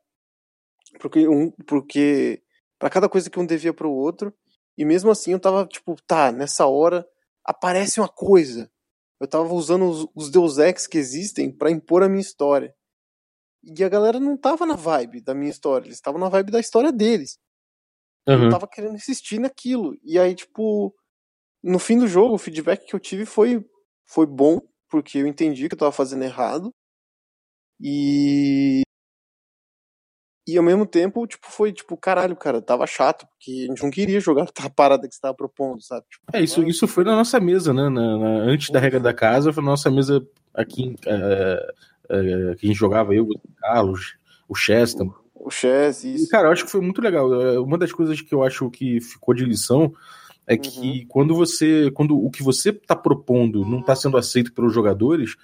Porque 1.00 1.26
um, 1.26 1.50
porque 1.66 2.42
para 2.78 2.90
cada 2.90 3.08
coisa 3.08 3.28
que 3.28 3.40
um 3.40 3.46
devia 3.46 3.72
pro 3.72 3.90
outro. 3.90 4.32
E 4.76 4.84
mesmo 4.84 5.10
assim 5.10 5.32
eu 5.32 5.40
tava 5.40 5.66
tipo, 5.66 5.96
tá, 6.06 6.30
nessa 6.30 6.66
hora 6.66 7.06
aparece 7.44 8.00
uma 8.00 8.08
coisa. 8.08 8.70
Eu 9.20 9.26
tava 9.26 9.52
usando 9.54 9.88
os, 9.88 10.06
os 10.14 10.30
Deus 10.30 10.58
Ex 10.58 10.86
que 10.86 10.98
existem 10.98 11.50
para 11.50 11.70
impor 11.70 12.02
a 12.02 12.08
minha 12.08 12.20
história. 12.20 12.74
E 13.62 13.82
a 13.82 13.88
galera 13.88 14.20
não 14.20 14.36
tava 14.36 14.66
na 14.66 14.76
vibe 14.76 15.22
da 15.22 15.34
minha 15.34 15.50
história, 15.50 15.86
eles 15.86 15.96
estavam 15.96 16.20
na 16.20 16.28
vibe 16.28 16.52
da 16.52 16.60
história 16.60 16.92
deles. 16.92 17.38
Uhum. 18.28 18.44
Eu 18.44 18.50
tava 18.50 18.68
querendo 18.68 18.96
insistir 18.96 19.38
naquilo. 19.38 19.96
E 20.02 20.18
aí, 20.18 20.34
tipo, 20.34 20.94
no 21.62 21.78
fim 21.78 21.98
do 21.98 22.06
jogo, 22.06 22.34
o 22.34 22.38
feedback 22.38 22.84
que 22.84 22.94
eu 22.94 23.00
tive 23.00 23.24
foi, 23.24 23.64
foi 24.06 24.26
bom, 24.26 24.60
porque 24.90 25.18
eu 25.18 25.26
entendi 25.26 25.68
que 25.68 25.74
eu 25.74 25.78
tava 25.78 25.92
fazendo 25.92 26.24
errado. 26.24 26.74
E 27.80 28.82
e 30.46 30.58
ao 30.58 30.64
mesmo 30.64 30.84
tempo, 30.84 31.26
tipo, 31.26 31.46
foi 31.50 31.72
tipo, 31.72 31.96
caralho, 31.96 32.36
cara, 32.36 32.60
tava 32.60 32.86
chato, 32.86 33.26
porque 33.26 33.64
a 33.64 33.66
gente 33.68 33.82
não 33.82 33.90
queria 33.90 34.20
jogar 34.20 34.46
a 34.62 34.70
parada 34.70 35.08
que 35.08 35.14
você 35.14 35.20
tava 35.20 35.34
propondo, 35.34 35.82
sabe? 35.82 36.04
Tipo, 36.10 36.24
é, 36.34 36.42
isso, 36.42 36.62
isso 36.64 36.86
foi 36.86 37.02
na 37.02 37.16
nossa 37.16 37.40
mesa, 37.40 37.72
né? 37.72 37.88
Na, 37.88 38.18
na, 38.18 38.28
antes 38.42 38.70
da 38.70 38.78
regra 38.78 39.00
da 39.00 39.14
casa, 39.14 39.52
foi 39.52 39.62
na 39.62 39.70
nossa 39.70 39.90
mesa 39.90 40.26
aqui 40.52 40.94
uh, 41.06 42.14
uh, 42.14 42.56
que 42.56 42.66
a 42.66 42.68
gente 42.68 42.78
jogava, 42.78 43.14
eu, 43.14 43.24
o 43.24 43.40
Carlos, 43.56 44.16
o 44.46 44.54
Chester. 44.54 45.06
O 45.34 45.50
Chess, 45.50 46.04
isso. 46.04 46.24
E, 46.24 46.28
cara, 46.28 46.48
eu 46.48 46.52
acho 46.52 46.64
que 46.64 46.70
foi 46.70 46.80
muito 46.80 47.02
legal. 47.02 47.28
Uma 47.62 47.76
das 47.76 47.92
coisas 47.92 48.20
que 48.20 48.34
eu 48.34 48.42
acho 48.42 48.70
que 48.70 49.00
ficou 49.00 49.34
de 49.34 49.44
lição 49.44 49.92
é 50.46 50.56
que 50.56 51.00
uhum. 51.00 51.06
quando 51.06 51.34
você. 51.34 51.90
Quando 51.90 52.16
o 52.16 52.30
que 52.30 52.42
você 52.42 52.72
tá 52.72 52.96
propondo 52.96 53.64
não 53.64 53.82
tá 53.82 53.94
sendo 53.94 54.16
aceito 54.16 54.54
pelos 54.54 54.72
jogadores, 54.72 55.36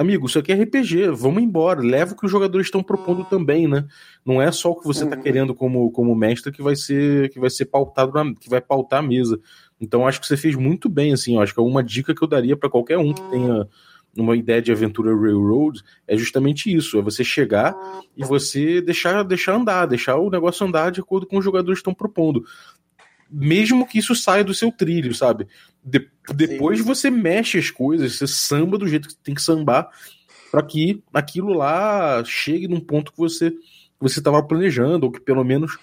amigo, 0.00 0.26
isso 0.26 0.38
aqui 0.38 0.50
é 0.52 0.62
RPG, 0.62 1.10
vamos 1.10 1.42
embora, 1.42 1.80
leva 1.80 2.14
o 2.14 2.16
que 2.16 2.24
os 2.24 2.32
jogadores 2.32 2.66
estão 2.66 2.82
propondo 2.82 3.24
também, 3.24 3.68
né? 3.68 3.86
Não 4.24 4.40
é 4.40 4.50
só 4.50 4.70
o 4.70 4.76
que 4.76 4.86
você 4.86 5.04
está 5.04 5.16
uhum. 5.16 5.22
querendo 5.22 5.54
como, 5.54 5.90
como 5.90 6.14
mestre 6.14 6.50
que 6.50 6.62
vai 6.62 6.74
ser 6.74 7.28
que 7.30 7.38
vai 7.38 7.50
ser 7.50 7.66
pautado 7.66 8.12
na, 8.12 8.34
que 8.34 8.48
vai 8.48 8.60
pautar 8.60 9.00
a 9.00 9.02
mesa. 9.02 9.38
Então 9.80 10.06
acho 10.06 10.20
que 10.20 10.26
você 10.26 10.36
fez 10.36 10.56
muito 10.56 10.88
bem, 10.88 11.12
assim. 11.12 11.38
Acho 11.38 11.52
que 11.52 11.60
é 11.60 11.62
uma 11.62 11.82
dica 11.82 12.14
que 12.14 12.22
eu 12.22 12.28
daria 12.28 12.56
para 12.56 12.70
qualquer 12.70 12.98
um 12.98 13.12
que 13.12 13.22
tenha 13.30 13.68
uma 14.16 14.36
ideia 14.36 14.60
de 14.60 14.72
aventura 14.72 15.14
railroad 15.14 15.82
é 16.06 16.16
justamente 16.16 16.74
isso, 16.74 16.98
é 16.98 17.02
você 17.02 17.22
chegar 17.22 17.76
e 18.16 18.24
você 18.24 18.80
deixar 18.80 19.22
deixar 19.22 19.54
andar, 19.54 19.86
deixar 19.86 20.16
o 20.16 20.30
negócio 20.30 20.66
andar 20.66 20.90
de 20.90 21.00
acordo 21.00 21.26
com 21.26 21.38
os 21.38 21.44
jogadores 21.44 21.78
estão 21.78 21.94
propondo. 21.94 22.44
Mesmo 23.30 23.86
que 23.86 23.98
isso 23.98 24.14
saia 24.14 24.42
do 24.42 24.54
seu 24.54 24.72
trilho, 24.72 25.14
sabe? 25.14 25.46
De, 25.84 26.08
depois 26.34 26.78
Sim. 26.78 26.84
você 26.84 27.10
mexe 27.10 27.58
as 27.58 27.70
coisas, 27.70 28.16
você 28.16 28.26
samba 28.26 28.76
do 28.76 28.88
jeito 28.88 29.08
que 29.08 29.16
tem 29.16 29.34
que 29.34 29.42
sambar 29.42 29.88
para 30.50 30.62
que 30.62 31.02
aquilo 31.14 31.52
lá 31.52 32.24
chegue 32.24 32.66
num 32.66 32.80
ponto 32.80 33.12
que 33.12 33.18
você 33.18 33.52
você 34.00 34.18
estava 34.18 34.42
planejando 34.42 35.06
ou 35.06 35.12
que 35.12 35.20
pelo 35.20 35.44
menos 35.44 35.78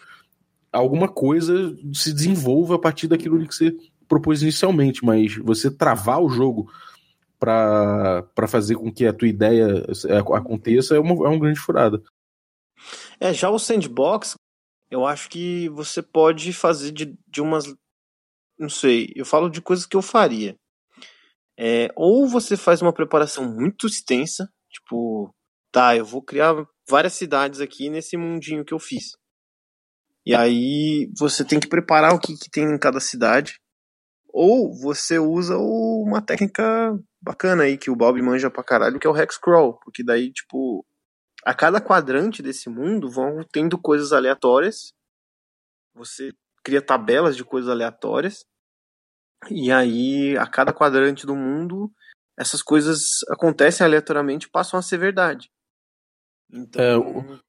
alguma 0.72 1.08
coisa 1.08 1.78
se 1.94 2.12
desenvolva 2.12 2.76
a 2.76 2.80
partir 2.80 3.08
daquilo 3.08 3.46
que 3.48 3.56
você 3.56 3.76
propôs 4.08 4.42
inicialmente, 4.42 5.06
mas 5.06 5.36
você 5.36 5.70
travar 5.70 6.20
o 6.22 6.30
jogo 6.30 6.72
para 7.40 8.48
fazer 8.48 8.76
com 8.76 8.92
que 8.92 9.06
a 9.06 9.14
tua 9.14 9.28
ideia 9.28 9.86
aconteça 10.36 10.96
é 10.96 11.00
uma, 11.00 11.14
é 11.26 11.30
uma 11.30 11.40
grande 11.40 11.60
furada. 11.60 12.02
É, 13.20 13.34
já 13.34 13.50
o 13.50 13.60
sandbox, 13.60 14.36
eu 14.90 15.06
acho 15.06 15.30
que 15.30 15.70
você 15.70 16.02
pode 16.02 16.54
fazer 16.54 16.92
de, 16.92 17.18
de 17.28 17.42
umas. 17.42 17.66
Não 18.58 18.70
sei, 18.70 19.12
eu 19.16 19.26
falo 19.26 19.50
de 19.50 19.62
coisas 19.62 19.86
que 19.86 19.96
eu 19.96 20.02
faria. 20.02 20.58
É, 21.60 21.90
ou 21.96 22.28
você 22.28 22.56
faz 22.56 22.82
uma 22.82 22.94
preparação 22.94 23.44
muito 23.52 23.88
extensa, 23.88 24.48
tipo, 24.70 25.34
tá, 25.72 25.96
eu 25.96 26.06
vou 26.06 26.22
criar 26.22 26.54
várias 26.88 27.14
cidades 27.14 27.60
aqui 27.60 27.90
nesse 27.90 28.16
mundinho 28.16 28.64
que 28.64 28.74
eu 28.74 28.80
fiz. 28.80 29.18
E 30.26 30.36
aí 30.36 31.10
você 31.18 31.44
tem 31.46 31.60
que 31.60 31.70
preparar 31.70 32.14
o 32.14 32.20
que, 32.20 32.36
que 32.36 32.50
tem 32.50 32.66
em 32.66 32.78
cada 32.78 33.00
cidade. 33.00 33.60
Ou 34.28 34.78
você 34.78 35.18
usa 35.18 35.58
uma 35.58 36.22
técnica 36.22 36.64
bacana 37.22 37.64
aí 37.64 37.78
que 37.78 37.90
o 37.90 37.96
Bob 37.96 38.22
manja 38.22 38.52
pra 38.52 38.64
caralho, 38.64 39.00
que 39.00 39.08
é 39.08 39.10
o 39.10 39.18
Hexcrawl. 39.18 39.80
Porque 39.80 40.04
daí, 40.04 40.32
tipo, 40.32 40.86
a 41.44 41.54
cada 41.54 41.80
quadrante 41.82 42.42
desse 42.42 42.70
mundo 42.70 43.10
vão 43.10 43.44
tendo 43.52 43.78
coisas 43.78 44.12
aleatórias. 44.12 44.94
Você 45.96 46.32
cria 46.64 46.82
tabelas 46.82 47.36
de 47.36 47.44
coisas 47.44 47.70
aleatórias. 47.70 48.46
E 49.50 49.72
aí, 49.72 50.36
a 50.38 50.48
cada 50.48 50.74
quadrante 50.74 51.26
do 51.26 51.36
mundo, 51.36 51.92
essas 52.38 52.62
coisas 52.62 53.24
acontecem 53.30 53.86
aleatoriamente 53.86 54.48
e 54.48 54.52
passam 54.52 54.80
a 54.80 54.84
ser 54.84 54.98
verdade. 54.98 55.50
Então. 56.52 56.82
É, 56.82 57.40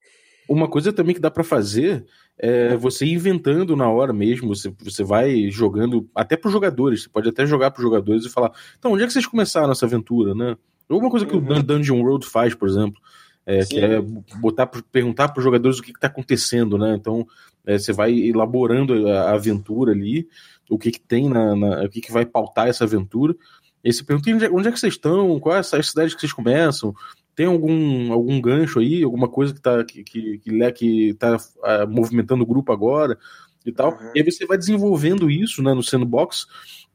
uma 0.49 0.69
coisa 0.69 0.93
também 0.93 1.15
que 1.15 1.21
dá 1.21 1.31
para 1.31 1.45
fazer 1.45 2.07
é 2.39 2.77
você 2.77 3.05
inventando 3.05 3.77
na 3.77 3.91
hora 3.91 4.13
mesmo, 4.13 4.55
você, 4.55 4.73
você 4.79 5.03
vai 5.03 5.51
jogando 5.51 6.09
até 6.15 6.37
para 6.37 6.49
os 6.49 6.53
jogadores, 6.53 7.03
você 7.03 7.09
pode 7.09 7.29
até 7.29 7.45
jogar 7.45 7.71
para 7.71 7.81
os 7.81 7.85
jogadores 7.85 8.25
e 8.25 8.31
falar, 8.31 8.53
então, 8.79 8.93
onde 8.93 9.03
é 9.03 9.07
que 9.07 9.13
vocês 9.13 9.27
começaram 9.27 9.73
essa 9.73 9.85
aventura, 9.85 10.35
né? 10.35 10.57
Alguma 10.89 11.11
coisa 11.11 11.27
que 11.27 11.37
uhum. 11.37 11.59
o 11.59 11.63
Dungeon 11.63 12.01
World 12.01 12.27
faz, 12.27 12.55
por 12.55 12.69
exemplo, 12.69 13.01
é, 13.49 13.65
que 13.65 13.81
é 13.81 13.99
botar, 14.39 14.67
perguntar 14.67 15.29
para 15.29 15.39
os 15.39 15.45
jogadores 15.45 15.79
o 15.79 15.83
que 15.83 15.91
está 15.91 16.07
acontecendo, 16.07 16.77
né? 16.77 16.95
Então, 16.95 17.27
é, 17.67 17.79
você 17.79 17.95
vai 17.95 18.13
elaborando 18.13 19.09
a, 19.09 19.33
aventura 19.33 19.93
ali, 19.93 20.29
o 20.69 20.79
que, 20.79 20.91
que 20.91 21.01
tem 21.01 21.31
na, 21.31 21.57
na, 21.57 21.85
o 21.85 21.89
que, 21.89 22.03
que 22.03 22.13
vai 22.13 22.27
pautar 22.27 22.69
essa 22.69 22.85
aventura. 22.85 23.35
E 23.83 23.91
você 23.91 24.05
pergunta 24.05 24.31
onde 24.31 24.45
é, 24.45 24.51
onde 24.51 24.69
é 24.69 24.73
que 24.73 24.79
vocês 24.79 24.93
estão, 24.93 25.41
qual 25.41 25.57
é 25.57 25.61
a 25.61 25.63
cidade 25.63 26.15
que 26.15 26.21
vocês 26.21 26.33
começam, 26.33 26.95
tem 27.35 27.47
algum, 27.47 28.13
algum 28.13 28.39
gancho 28.39 28.81
aí, 28.81 29.03
alguma 29.03 29.29
coisa 29.29 29.55
que 29.55 29.61
está 29.61 29.83
que, 29.83 30.05
que, 30.05 30.39
que, 30.41 30.73
que 30.73 31.15
tá, 31.15 31.37
uh, 31.37 31.89
movimentando 31.89 32.43
o 32.43 32.47
grupo 32.47 32.71
agora 32.71 33.17
e 33.65 33.73
tal. 33.73 33.93
Uhum. 33.93 34.11
E 34.15 34.21
aí 34.21 34.31
você 34.31 34.45
vai 34.45 34.59
desenvolvendo 34.59 35.31
isso 35.31 35.63
né, 35.63 35.73
no 35.73 35.83
sandbox. 35.83 36.47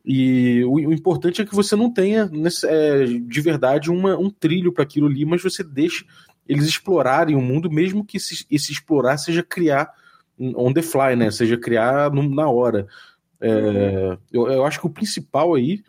E 0.06 0.64
o, 0.66 0.74
o 0.74 0.94
importante 0.94 1.42
é 1.42 1.46
que 1.46 1.56
você 1.56 1.76
não 1.76 1.92
tenha 1.92 2.26
nesse, 2.26 2.68
é, 2.68 3.06
de 3.06 3.42
verdade 3.42 3.90
uma, 3.90 4.16
um 4.18 4.30
trilho 4.30 4.72
para 4.72 4.84
aquilo 4.84 5.08
ali, 5.08 5.26
mas 5.26 5.42
você 5.42 5.64
deixe 5.64 6.06
eles 6.48 6.66
explorarem 6.66 7.36
o 7.36 7.42
mundo, 7.42 7.72
mesmo 7.72 8.06
que 8.06 8.18
esse, 8.18 8.46
explorar 8.50 9.18
seja 9.18 9.44
criar 9.44 9.92
on 10.40 10.74
the 10.74 10.82
fly, 10.82 11.16
né? 11.16 11.32
Seja 11.32 11.58
criar 11.58 12.12
no, 12.12 12.28
na 12.28 12.50
hora. 12.50 12.88
É, 13.40 14.18
eu, 14.32 14.48
eu 14.48 14.66
acho 14.66 14.80
que 14.80 14.88
o 14.88 14.90
principal 14.90 15.54
aí 15.54 15.84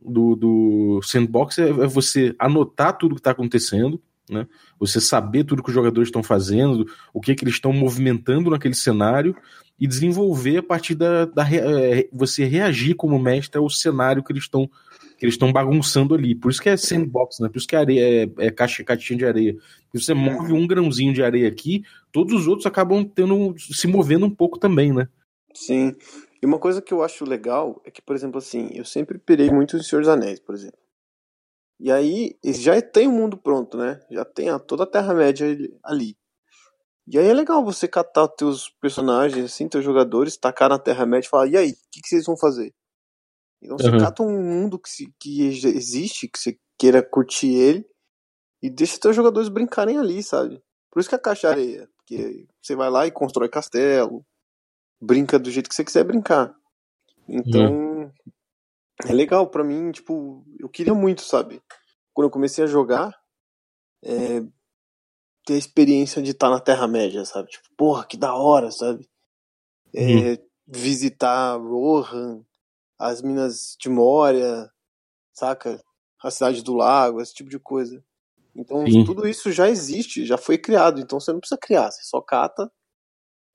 do, 0.00 0.34
do 0.34 1.00
sandbox 1.02 1.58
é, 1.58 1.68
é 1.68 1.86
você 1.86 2.34
anotar 2.38 2.96
tudo 2.96 3.14
que 3.14 3.20
está 3.20 3.30
acontecendo, 3.30 4.00
né? 4.30 4.46
Você 4.78 5.00
saber 5.00 5.44
tudo 5.44 5.62
que 5.62 5.70
os 5.70 5.74
jogadores 5.74 6.08
estão 6.08 6.22
fazendo, 6.22 6.86
o 7.12 7.20
que, 7.20 7.34
que 7.34 7.44
eles 7.44 7.54
estão 7.54 7.72
movimentando 7.72 8.50
naquele 8.50 8.74
cenário 8.74 9.34
e 9.78 9.86
desenvolver 9.86 10.58
a 10.58 10.62
partir 10.62 10.94
da, 10.94 11.24
da 11.24 11.46
é, 11.50 12.08
você 12.12 12.44
reagir 12.44 12.94
como 12.94 13.18
mestre 13.18 13.58
ao 13.58 13.70
cenário 13.70 14.22
que 14.22 14.32
eles 14.32 14.44
estão 14.44 14.68
que 15.18 15.24
eles 15.24 15.34
estão 15.34 15.52
bagunçando 15.52 16.14
ali. 16.14 16.34
Por 16.34 16.50
isso 16.50 16.62
que 16.62 16.68
é 16.68 16.76
sandbox, 16.76 17.40
né? 17.40 17.48
Por 17.48 17.58
isso 17.58 17.66
que 17.66 17.74
é 17.74 17.78
areia 17.80 18.24
é, 18.38 18.46
é 18.46 18.50
caixa, 18.50 18.84
caixinha 18.84 19.18
de 19.18 19.26
areia. 19.26 19.56
Se 19.92 20.02
você 20.04 20.14
move 20.14 20.52
um 20.52 20.66
grãozinho 20.66 21.12
de 21.12 21.22
areia 21.22 21.48
aqui, 21.48 21.82
todos 22.12 22.32
os 22.32 22.46
outros 22.46 22.66
acabam 22.66 23.04
tendo 23.04 23.54
se 23.58 23.88
movendo 23.88 24.26
um 24.26 24.34
pouco 24.34 24.58
também, 24.58 24.92
né? 24.92 25.08
Sim. 25.52 25.94
E 26.40 26.46
uma 26.46 26.58
coisa 26.58 26.80
que 26.80 26.94
eu 26.94 27.02
acho 27.02 27.24
legal 27.24 27.82
é 27.84 27.90
que, 27.90 28.00
por 28.00 28.14
exemplo, 28.14 28.38
assim, 28.38 28.70
eu 28.72 28.84
sempre 28.84 29.18
pirei 29.18 29.50
muito 29.50 29.76
em 29.76 29.82
Senhor 29.82 30.02
dos 30.02 30.08
Anéis, 30.08 30.38
por 30.38 30.54
exemplo. 30.54 30.78
E 31.80 31.90
aí, 31.90 32.36
já 32.44 32.80
tem 32.80 33.08
o 33.08 33.12
mundo 33.12 33.36
pronto, 33.36 33.76
né? 33.76 34.00
Já 34.10 34.24
tem 34.24 34.48
a, 34.48 34.58
toda 34.58 34.84
a 34.84 34.86
Terra-média 34.86 35.46
ali. 35.82 36.16
E 37.06 37.18
aí 37.18 37.26
é 37.26 37.32
legal 37.32 37.64
você 37.64 37.88
catar 37.88 38.24
os 38.24 38.34
teus 38.36 38.68
personagens, 38.80 39.44
assim, 39.44 39.68
teus 39.68 39.84
jogadores, 39.84 40.36
tacar 40.36 40.68
na 40.68 40.78
Terra-média 40.78 41.26
e 41.26 41.30
falar, 41.30 41.46
e 41.46 41.56
aí, 41.56 41.70
o 41.70 41.74
que, 41.90 42.02
que, 42.02 42.08
vocês 42.08 42.26
vão 42.26 42.36
fazer? 42.36 42.72
Então 43.62 43.76
você 43.76 43.90
uhum. 43.90 43.98
cata 43.98 44.22
um 44.22 44.42
mundo 44.42 44.78
que, 44.78 44.88
se, 44.88 45.12
que 45.18 45.46
existe, 45.46 46.28
que 46.28 46.38
você 46.38 46.58
queira 46.78 47.02
curtir 47.02 47.54
ele, 47.54 47.86
e 48.62 48.70
deixa 48.70 48.98
teus 48.98 49.14
jogadores 49.14 49.48
brincarem 49.48 49.98
ali, 49.98 50.22
sabe? 50.22 50.62
Por 50.90 51.00
isso 51.00 51.08
que 51.08 51.14
é 51.14 51.18
a 51.18 51.22
caixa 51.22 51.48
areia. 51.48 51.88
Porque 51.96 52.46
você 52.60 52.74
vai 52.74 52.90
lá 52.90 53.06
e 53.06 53.10
constrói 53.10 53.48
castelo, 53.48 54.24
brinca 55.00 55.38
do 55.38 55.50
jeito 55.50 55.68
que 55.68 55.74
você 55.74 55.84
quiser 55.84 56.04
brincar. 56.04 56.54
Então, 57.28 58.12
é 59.04 59.12
legal 59.12 59.48
para 59.48 59.62
mim, 59.62 59.92
tipo, 59.92 60.44
eu 60.58 60.68
queria 60.68 60.94
muito, 60.94 61.22
sabe? 61.22 61.62
Quando 62.12 62.26
eu 62.26 62.32
comecei 62.32 62.64
a 62.64 62.68
jogar, 62.68 63.14
é, 64.02 64.40
ter 65.44 65.54
a 65.54 65.58
experiência 65.58 66.22
de 66.22 66.32
estar 66.32 66.50
na 66.50 66.60
Terra-média, 66.60 67.24
sabe? 67.24 67.48
Tipo, 67.48 67.68
porra, 67.76 68.04
que 68.06 68.16
da 68.16 68.34
hora, 68.34 68.70
sabe? 68.70 69.08
É, 69.94 70.02
uhum. 70.02 70.38
Visitar 70.66 71.56
Rohan, 71.56 72.44
as 72.98 73.22
Minas 73.22 73.76
de 73.78 73.88
Moria, 73.88 74.70
saca? 75.32 75.82
A 76.22 76.30
Cidade 76.30 76.62
do 76.62 76.74
Lago, 76.74 77.20
esse 77.20 77.32
tipo 77.32 77.48
de 77.48 77.58
coisa. 77.58 78.02
Então, 78.54 78.84
Sim. 78.90 79.04
tudo 79.04 79.28
isso 79.28 79.52
já 79.52 79.68
existe, 79.68 80.26
já 80.26 80.36
foi 80.36 80.58
criado. 80.58 81.00
Então, 81.00 81.20
você 81.20 81.32
não 81.32 81.38
precisa 81.38 81.58
criar, 81.58 81.90
você 81.90 82.02
só 82.02 82.20
cata 82.20 82.70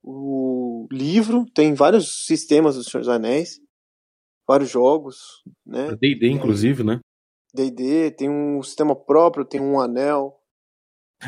o 0.04 0.86
livro, 0.92 1.46
tem 1.54 1.72
vários 1.72 2.26
sistemas 2.26 2.76
do 2.76 2.84
Senhor 2.84 3.00
dos 3.00 3.08
Anéis, 3.08 3.58
vários 4.46 4.68
jogos, 4.68 5.42
né? 5.64 5.96
D&D, 5.96 6.28
inclusive, 6.28 6.84
né? 6.84 7.00
D&D, 7.54 8.10
tem 8.10 8.28
um 8.28 8.62
sistema 8.62 8.94
próprio, 8.94 9.44
tem 9.44 9.60
um 9.60 9.80
anel. 9.80 10.38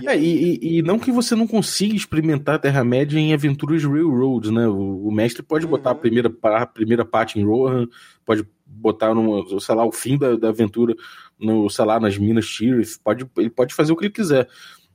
E, 0.03 0.09
é, 0.09 0.19
e, 0.19 0.79
e, 0.79 0.83
não 0.83 0.99
que 0.99 1.11
você 1.11 1.35
não 1.35 1.47
consiga 1.47 1.95
experimentar 1.95 2.57
a 2.57 2.59
Terra-média 2.59 3.19
em 3.19 3.33
aventuras 3.33 3.85
Railroad, 3.85 4.51
né? 4.51 4.67
O, 4.67 5.09
o 5.09 5.13
mestre 5.13 5.43
pode 5.43 5.65
uhum. 5.65 5.71
botar 5.71 5.91
a 5.91 5.95
primeira, 5.95 6.33
a 6.43 6.67
primeira 6.67 7.05
parte 7.05 7.39
em 7.39 7.45
Rohan, 7.45 7.87
pode 8.25 8.47
botar, 8.67 9.15
no, 9.15 9.61
sei 9.61 9.75
lá, 9.75 9.85
o 9.85 9.93
fim 9.93 10.19
da, 10.19 10.37
da 10.37 10.49
aventura 10.49 10.95
no, 11.39 11.69
sei 11.71 11.85
lá, 11.85 12.01
nas 12.01 12.19
Minas 12.19 12.47
Tirith, 12.47 12.99
pode, 13.03 13.27
ele 13.37 13.51
pode 13.51 13.75
fazer 13.75 13.93
o 13.93 13.97
que 13.97 14.07
ele 14.07 14.13
quiser. 14.13 14.49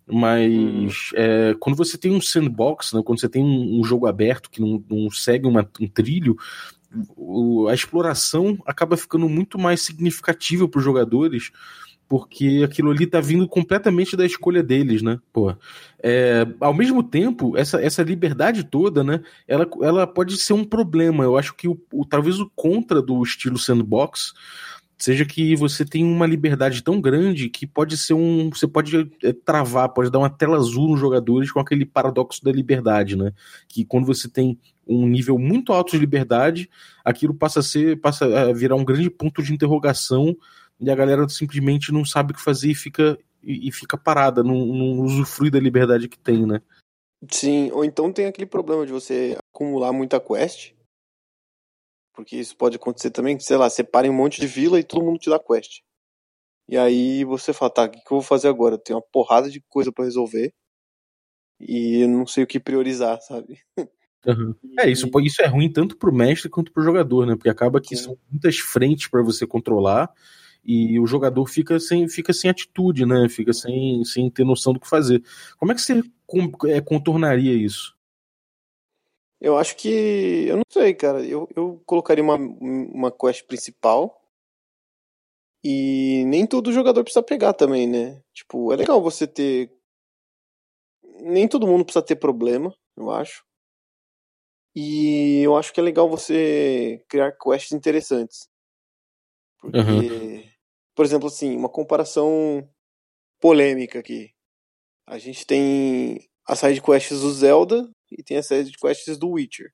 Mas 0.08 0.52
hum. 0.54 0.88
é, 1.16 1.56
quando 1.60 1.76
você 1.76 1.98
tem 1.98 2.12
um 2.12 2.22
sandbox, 2.22 2.94
né, 2.94 3.02
quando 3.06 3.20
você 3.20 3.30
tem 3.30 3.44
um, 3.44 3.80
um 3.80 3.84
jogo 3.84 4.08
aberto 4.08 4.50
que 4.50 4.62
não, 4.62 4.84
não 4.90 5.10
segue 5.10 5.48
uma, 5.48 5.68
um 5.80 5.88
trilho, 5.88 6.36
o, 7.16 7.68
a 7.68 7.74
exploração 7.74 8.58
acaba 8.66 8.98
ficando 8.98 9.30
muito 9.30 9.58
mais 9.58 9.82
significativa 9.82 10.68
para 10.68 10.80
os 10.80 10.84
jogadores, 10.84 11.52
porque 12.12 12.62
aquilo 12.66 12.92
ali 12.92 13.08
tá 13.08 13.22
vindo 13.22 13.48
completamente 13.48 14.18
da 14.18 14.26
escolha 14.26 14.62
deles, 14.62 15.02
né? 15.02 15.18
Pô, 15.32 15.56
é, 16.04 16.46
ao 16.60 16.74
mesmo 16.74 17.02
tempo, 17.02 17.56
essa, 17.56 17.82
essa 17.82 18.04
liberdade 18.04 18.66
toda, 18.66 19.02
né? 19.02 19.22
Ela, 19.48 19.66
ela 19.82 20.06
pode 20.06 20.36
ser 20.36 20.52
um 20.52 20.66
problema. 20.66 21.24
Eu 21.24 21.38
acho 21.38 21.56
que 21.56 21.70
o, 21.70 21.82
o 21.94 22.06
talvez 22.06 22.38
o 22.38 22.52
contra 22.54 23.02
do 23.02 23.24
estilo 23.24 23.58
sandbox 23.58 24.34
seja 24.98 25.24
que 25.24 25.56
você 25.56 25.86
tem 25.86 26.04
uma 26.04 26.26
liberdade 26.28 26.84
tão 26.84 27.00
grande 27.00 27.48
que 27.48 27.66
pode 27.66 27.96
ser 27.98 28.14
um. 28.14 28.50
Você 28.50 28.68
pode 28.68 29.10
é, 29.24 29.32
travar, 29.32 29.88
pode 29.88 30.12
dar 30.12 30.20
uma 30.20 30.30
tela 30.30 30.58
azul 30.58 30.90
nos 30.90 31.00
jogadores 31.00 31.50
com 31.50 31.62
aquele 31.62 31.86
paradoxo 31.86 32.44
da 32.44 32.52
liberdade, 32.52 33.16
né? 33.16 33.32
Que 33.70 33.86
quando 33.86 34.06
você 34.06 34.28
tem 34.28 34.60
um 34.86 35.08
nível 35.08 35.40
muito 35.40 35.72
alto 35.72 35.92
de 35.92 35.98
liberdade, 35.98 36.70
aquilo 37.06 37.34
passa 37.34 37.62
a 37.62 37.64
ser, 37.64 38.02
passa 38.02 38.26
a 38.26 38.52
virar 38.52 38.76
um 38.76 38.84
grande 38.84 39.10
ponto 39.10 39.42
de 39.42 39.54
interrogação 39.54 40.36
e 40.82 40.90
a 40.90 40.96
galera 40.96 41.30
simplesmente 41.30 41.92
não 41.92 42.04
sabe 42.04 42.32
o 42.32 42.36
que 42.36 42.42
fazer 42.42 42.72
e 42.72 42.76
fica, 42.76 43.18
e, 43.44 43.70
e 43.70 43.72
fica 43.72 43.98
parada, 43.98 44.44
não, 44.44 44.66
não 44.66 45.04
usufrui 45.04 45.52
da 45.52 45.60
liberdade 45.60 46.10
que 46.10 46.18
tem, 46.18 46.46
né? 46.46 46.60
Sim, 47.30 47.72
ou 47.72 47.86
então 47.86 48.12
tem 48.12 48.26
aquele 48.26 48.48
problema 48.48 48.84
de 48.84 48.92
você 48.92 49.38
acumular 49.54 49.94
muita 49.94 50.20
quest 50.20 50.74
Porque 52.16 52.36
isso 52.36 52.58
pode 52.58 52.78
acontecer 52.78 53.12
também, 53.12 53.40
sei 53.40 53.58
lá, 53.58 53.70
separem 53.70 54.10
um 54.10 54.16
monte 54.16 54.42
de 54.42 54.48
vila 54.48 54.80
e 54.80 54.84
todo 54.84 55.06
mundo 55.06 55.20
te 55.20 55.30
dá 55.30 55.38
quest. 55.38 55.82
E 56.68 56.76
aí 56.76 57.24
você 57.24 57.54
fala, 57.54 57.72
tá, 57.72 57.84
o 57.84 57.90
que, 57.90 58.00
que 58.00 58.12
eu 58.12 58.18
vou 58.18 58.22
fazer 58.22 58.48
agora? 58.48 58.76
Eu 58.76 58.80
tenho 58.80 58.98
uma 58.98 59.06
porrada 59.12 59.52
de 59.52 59.62
coisa 59.70 59.92
para 59.92 60.06
resolver 60.06 60.52
e 61.60 62.02
eu 62.02 62.08
não 62.08 62.26
sei 62.26 62.44
o 62.44 62.48
que 62.48 62.60
priorizar, 62.60 63.22
sabe? 63.22 63.60
Uhum. 64.26 64.56
É, 64.80 64.90
isso, 64.90 65.10
isso 65.24 65.42
é 65.42 65.48
ruim 65.48 65.72
tanto 65.72 65.98
pro 65.98 66.14
mestre 66.14 66.50
quanto 66.50 66.72
pro 66.72 66.84
jogador, 66.84 67.26
né? 67.26 67.36
Porque 67.36 67.50
acaba 67.50 67.82
que 67.82 67.96
Sim. 67.96 68.04
são 68.04 68.18
muitas 68.30 68.58
frentes 68.58 69.08
para 69.08 69.22
você 69.22 69.46
controlar 69.46 70.12
e 70.64 71.00
o 71.00 71.08
jogador 71.08 71.48
fica 71.48 71.80
sem, 71.80 72.08
fica 72.08 72.34
sem 72.34 72.50
atitude, 72.50 73.06
né? 73.06 73.28
Fica 73.30 73.52
sem, 73.52 74.04
sem 74.06 74.30
ter 74.30 74.44
noção 74.44 74.74
do 74.74 74.80
que 74.80 74.88
fazer. 74.88 75.24
Como 75.58 75.72
é 75.72 75.76
que 75.76 75.82
você 75.82 76.04
é, 76.68 76.82
contornaria 76.82 77.54
isso? 77.54 77.96
Eu 79.40 79.58
acho 79.58 79.76
que. 79.76 80.46
Eu 80.48 80.58
não 80.58 80.64
sei, 80.70 80.94
cara. 80.94 81.26
Eu, 81.26 81.50
eu 81.56 81.82
colocaria 81.86 82.24
uma, 82.24 82.36
uma 82.36 83.12
quest 83.12 83.46
principal. 83.48 84.22
E 85.64 86.24
nem 86.26 86.46
todo 86.46 86.72
jogador 86.72 87.04
precisa 87.04 87.24
pegar 87.24 87.54
também, 87.54 87.88
né? 87.88 88.22
Tipo, 88.34 88.72
é 88.72 88.76
legal 88.76 89.02
você 89.02 89.28
ter. 89.28 89.72
Nem 91.22 91.48
todo 91.48 91.68
mundo 91.68 91.84
precisa 91.84 92.06
ter 92.06 92.16
problema, 92.16 92.74
eu 92.96 93.12
acho. 93.12 93.44
E 94.76 95.42
eu 95.44 95.58
acho 95.58 95.74
que 95.74 95.80
é 95.80 95.84
legal 95.84 96.10
você 96.10 97.04
criar 97.08 97.32
quests 97.34 97.72
interessantes. 97.74 98.50
Porque, 99.60 99.78
uhum. 99.78 100.51
Por 100.96 101.06
exemplo, 101.06 101.28
assim, 101.28 101.56
uma 101.56 101.70
comparação 101.70 102.68
polêmica 103.40 104.00
aqui. 104.00 104.32
A 105.08 105.18
gente 105.18 105.46
tem 105.46 106.20
a 106.48 106.56
side 106.56 106.82
quests 106.82 107.22
do 107.22 107.32
Zelda 107.32 107.90
e 108.12 108.24
tem 108.24 108.38
a 108.38 108.44
side 108.44 108.72
quests 108.78 109.18
do 109.18 109.32
Witcher. 109.32 109.72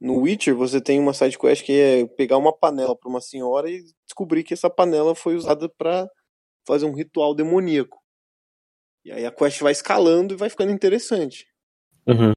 No 0.00 0.20
Witcher, 0.20 0.54
você 0.54 0.80
tem 0.80 0.98
uma 1.00 1.12
side 1.12 1.36
quest 1.36 1.64
que 1.64 1.72
é 1.72 2.06
pegar 2.06 2.36
uma 2.36 2.56
panela 2.56 2.96
para 2.96 3.08
uma 3.10 3.20
senhora 3.20 3.68
e 3.68 3.82
descobrir 4.04 4.44
que 4.44 4.54
essa 4.54 4.70
panela 4.70 5.14
foi 5.14 5.34
usada 5.34 5.68
para 5.68 6.08
fazer 6.66 6.86
um 6.86 6.94
ritual 6.94 7.34
demoníaco. 7.34 7.98
E 9.04 9.10
aí 9.10 9.26
a 9.26 9.32
quest 9.32 9.60
vai 9.60 9.72
escalando 9.72 10.34
e 10.34 10.36
vai 10.36 10.48
ficando 10.48 10.70
interessante. 10.70 11.46
Uhum. 12.06 12.32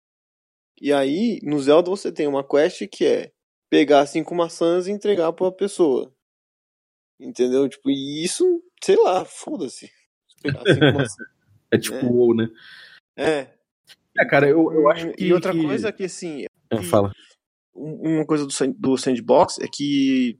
E 0.80 0.91
aí, 0.91 1.39
no 1.44 1.60
Zelda, 1.60 1.91
você 1.91 2.12
tem 2.12 2.27
uma 2.27 2.48
quest 2.48 2.88
que 2.88 3.06
é 3.06 3.32
pegar 3.70 4.06
cinco 4.08 4.34
maçãs 4.34 4.88
e 4.88 4.91
entregar 4.91 5.32
pra 5.34 5.51
pessoa. 5.51 6.12
Entendeu? 7.22 7.70
Tipo, 7.70 7.90
e 7.92 8.24
isso, 8.24 8.63
sei 8.84 8.96
lá, 8.96 9.24
foda-se. 9.24 9.92
Maçãs. 10.44 11.16
é 11.72 11.78
tipo 11.78 11.98
é. 11.98 12.04
WoW, 12.04 12.36
né? 12.36 12.48
É. 13.16 13.48
É, 14.18 14.25
cara, 14.25 14.50
eu, 14.50 14.74
eu 14.74 14.90
acho 14.90 15.12
que. 15.13 15.24
E 15.24 15.32
outra 15.32 15.54
que... 15.54 15.62
coisa 15.63 15.92
que, 15.92 16.04
assim. 16.06 16.46
É, 16.70 16.78
que 16.78 16.84
fala. 16.84 17.12
Uma 17.74 18.25
coisa 18.25 18.46
do, 18.46 18.74
do 18.74 18.98
sandbox 18.98 19.60
é 19.60 19.68
que. 19.72 20.40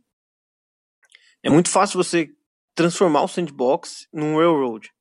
É 1.43 1.50
muito 1.50 1.69
fácil 1.69 2.03
você 2.03 2.29
transformar 2.75 3.21
o 3.23 3.27
sandbox 3.27 4.07
num 4.11 4.38
railroad. 4.38 4.91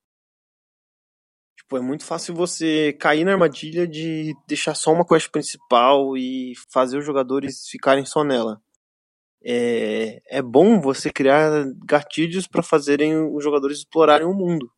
Tipo, 1.56 1.76
é 1.78 1.80
muito 1.80 2.04
fácil 2.04 2.34
você 2.34 2.92
cair 2.94 3.24
na 3.24 3.32
armadilha 3.32 3.86
de 3.86 4.34
deixar 4.46 4.74
só 4.74 4.92
uma 4.92 5.06
quest 5.06 5.30
principal 5.30 6.16
e 6.16 6.52
fazer 6.70 6.98
os 6.98 7.04
jogadores 7.04 7.68
ficarem 7.68 8.04
só 8.04 8.24
nela. 8.24 8.60
É, 9.42 10.20
é 10.38 10.42
bom 10.42 10.80
você 10.80 11.10
criar 11.10 11.64
gatilhos 11.84 12.46
para 12.46 12.62
fazerem 12.62 13.16
os 13.16 13.42
jogadores 13.42 13.78
explorarem 13.78 14.26
o 14.26 14.34
mundo. 14.34 14.70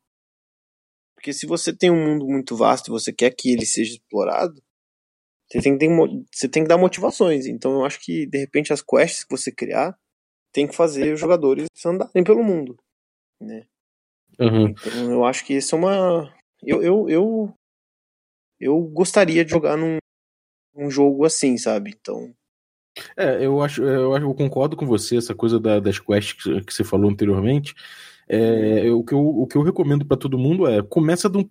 Porque 1.14 1.32
se 1.32 1.46
você 1.46 1.76
tem 1.76 1.90
um 1.90 2.04
mundo 2.04 2.26
muito 2.26 2.56
vasto 2.56 2.88
e 2.88 2.90
você 2.90 3.12
quer 3.12 3.30
que 3.30 3.52
ele 3.52 3.66
seja 3.66 3.92
explorado, 3.92 4.62
você 5.48 5.60
tem 5.60 5.76
que, 5.76 5.86
ter, 5.86 5.88
você 6.32 6.48
tem 6.48 6.62
que 6.62 6.68
dar 6.68 6.78
motivações. 6.78 7.46
Então 7.46 7.72
eu 7.74 7.84
acho 7.84 8.00
que, 8.00 8.26
de 8.26 8.38
repente, 8.38 8.72
as 8.72 8.82
quests 8.82 9.24
que 9.24 9.30
você 9.30 9.52
criar 9.52 9.96
tem 10.52 10.66
que 10.66 10.74
fazer 10.74 11.12
os 11.12 11.20
jogadores 11.20 11.66
andarem 11.84 12.24
pelo 12.24 12.42
mundo. 12.42 12.76
Né? 13.40 13.66
Uhum. 14.38 14.70
Então 14.70 15.12
eu 15.12 15.24
acho 15.24 15.44
que 15.44 15.54
isso 15.54 15.74
é 15.74 15.78
uma, 15.78 16.34
eu, 16.62 16.80
eu, 16.82 17.08
eu, 17.08 17.54
eu 18.60 18.80
gostaria 18.82 19.44
de 19.44 19.50
jogar 19.50 19.76
num, 19.76 19.98
num 20.74 20.88
jogo 20.88 21.24
assim, 21.24 21.58
sabe? 21.58 21.92
Então. 22.00 22.32
É, 23.16 23.44
eu 23.44 23.62
acho, 23.62 23.82
eu, 23.82 24.16
eu 24.16 24.34
concordo 24.34 24.76
com 24.76 24.86
você, 24.86 25.16
essa 25.16 25.34
coisa 25.34 25.58
da, 25.58 25.80
das 25.80 25.98
quests 25.98 26.42
que, 26.42 26.60
que 26.64 26.74
você 26.74 26.84
falou 26.84 27.10
anteriormente. 27.10 27.74
É, 28.28 28.90
o, 28.90 29.02
que 29.02 29.12
eu, 29.12 29.20
o 29.20 29.46
que 29.46 29.56
eu 29.56 29.62
recomendo 29.62 30.06
para 30.06 30.16
todo 30.16 30.38
mundo 30.38 30.66
é 30.66 30.80
começa 30.82 31.28
de, 31.28 31.38
um, 31.38 31.48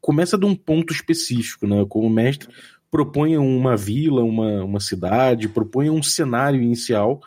começa 0.00 0.38
de 0.38 0.44
um 0.44 0.54
ponto 0.54 0.92
específico, 0.92 1.66
né? 1.66 1.84
Como 1.88 2.08
mestre, 2.08 2.48
proponha 2.90 3.40
uma 3.40 3.76
vila, 3.76 4.22
uma, 4.22 4.64
uma 4.64 4.80
cidade, 4.80 5.48
proponha 5.48 5.92
um 5.92 6.02
cenário 6.02 6.60
inicial. 6.60 7.20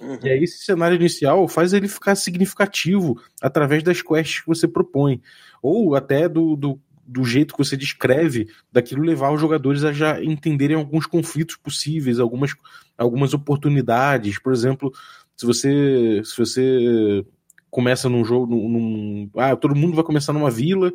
Uhum. 0.00 0.18
E 0.22 0.28
aí, 0.28 0.44
esse 0.44 0.64
cenário 0.64 0.96
inicial 0.96 1.48
faz 1.48 1.72
ele 1.72 1.88
ficar 1.88 2.14
significativo 2.14 3.20
através 3.40 3.82
das 3.82 4.02
quests 4.02 4.40
que 4.40 4.46
você 4.46 4.68
propõe 4.68 5.20
ou 5.62 5.94
até 5.94 6.28
do, 6.28 6.54
do, 6.54 6.80
do 7.08 7.24
jeito 7.24 7.54
que 7.54 7.64
você 7.64 7.76
descreve, 7.76 8.48
daquilo 8.70 9.02
levar 9.02 9.32
os 9.32 9.40
jogadores 9.40 9.82
a 9.82 9.92
já 9.92 10.22
entenderem 10.22 10.76
alguns 10.76 11.06
conflitos 11.06 11.56
possíveis, 11.56 12.20
algumas, 12.20 12.54
algumas 12.98 13.32
oportunidades. 13.32 14.38
Por 14.38 14.52
exemplo, 14.52 14.92
se 15.34 15.46
você, 15.46 16.20
se 16.22 16.36
você 16.36 17.24
começa 17.70 18.10
num 18.10 18.24
jogo, 18.24 18.46
num, 18.46 18.68
num 18.68 19.30
ah, 19.36 19.56
todo 19.56 19.74
mundo 19.74 19.96
vai 19.96 20.04
começar 20.04 20.34
numa 20.34 20.50
vila, 20.50 20.92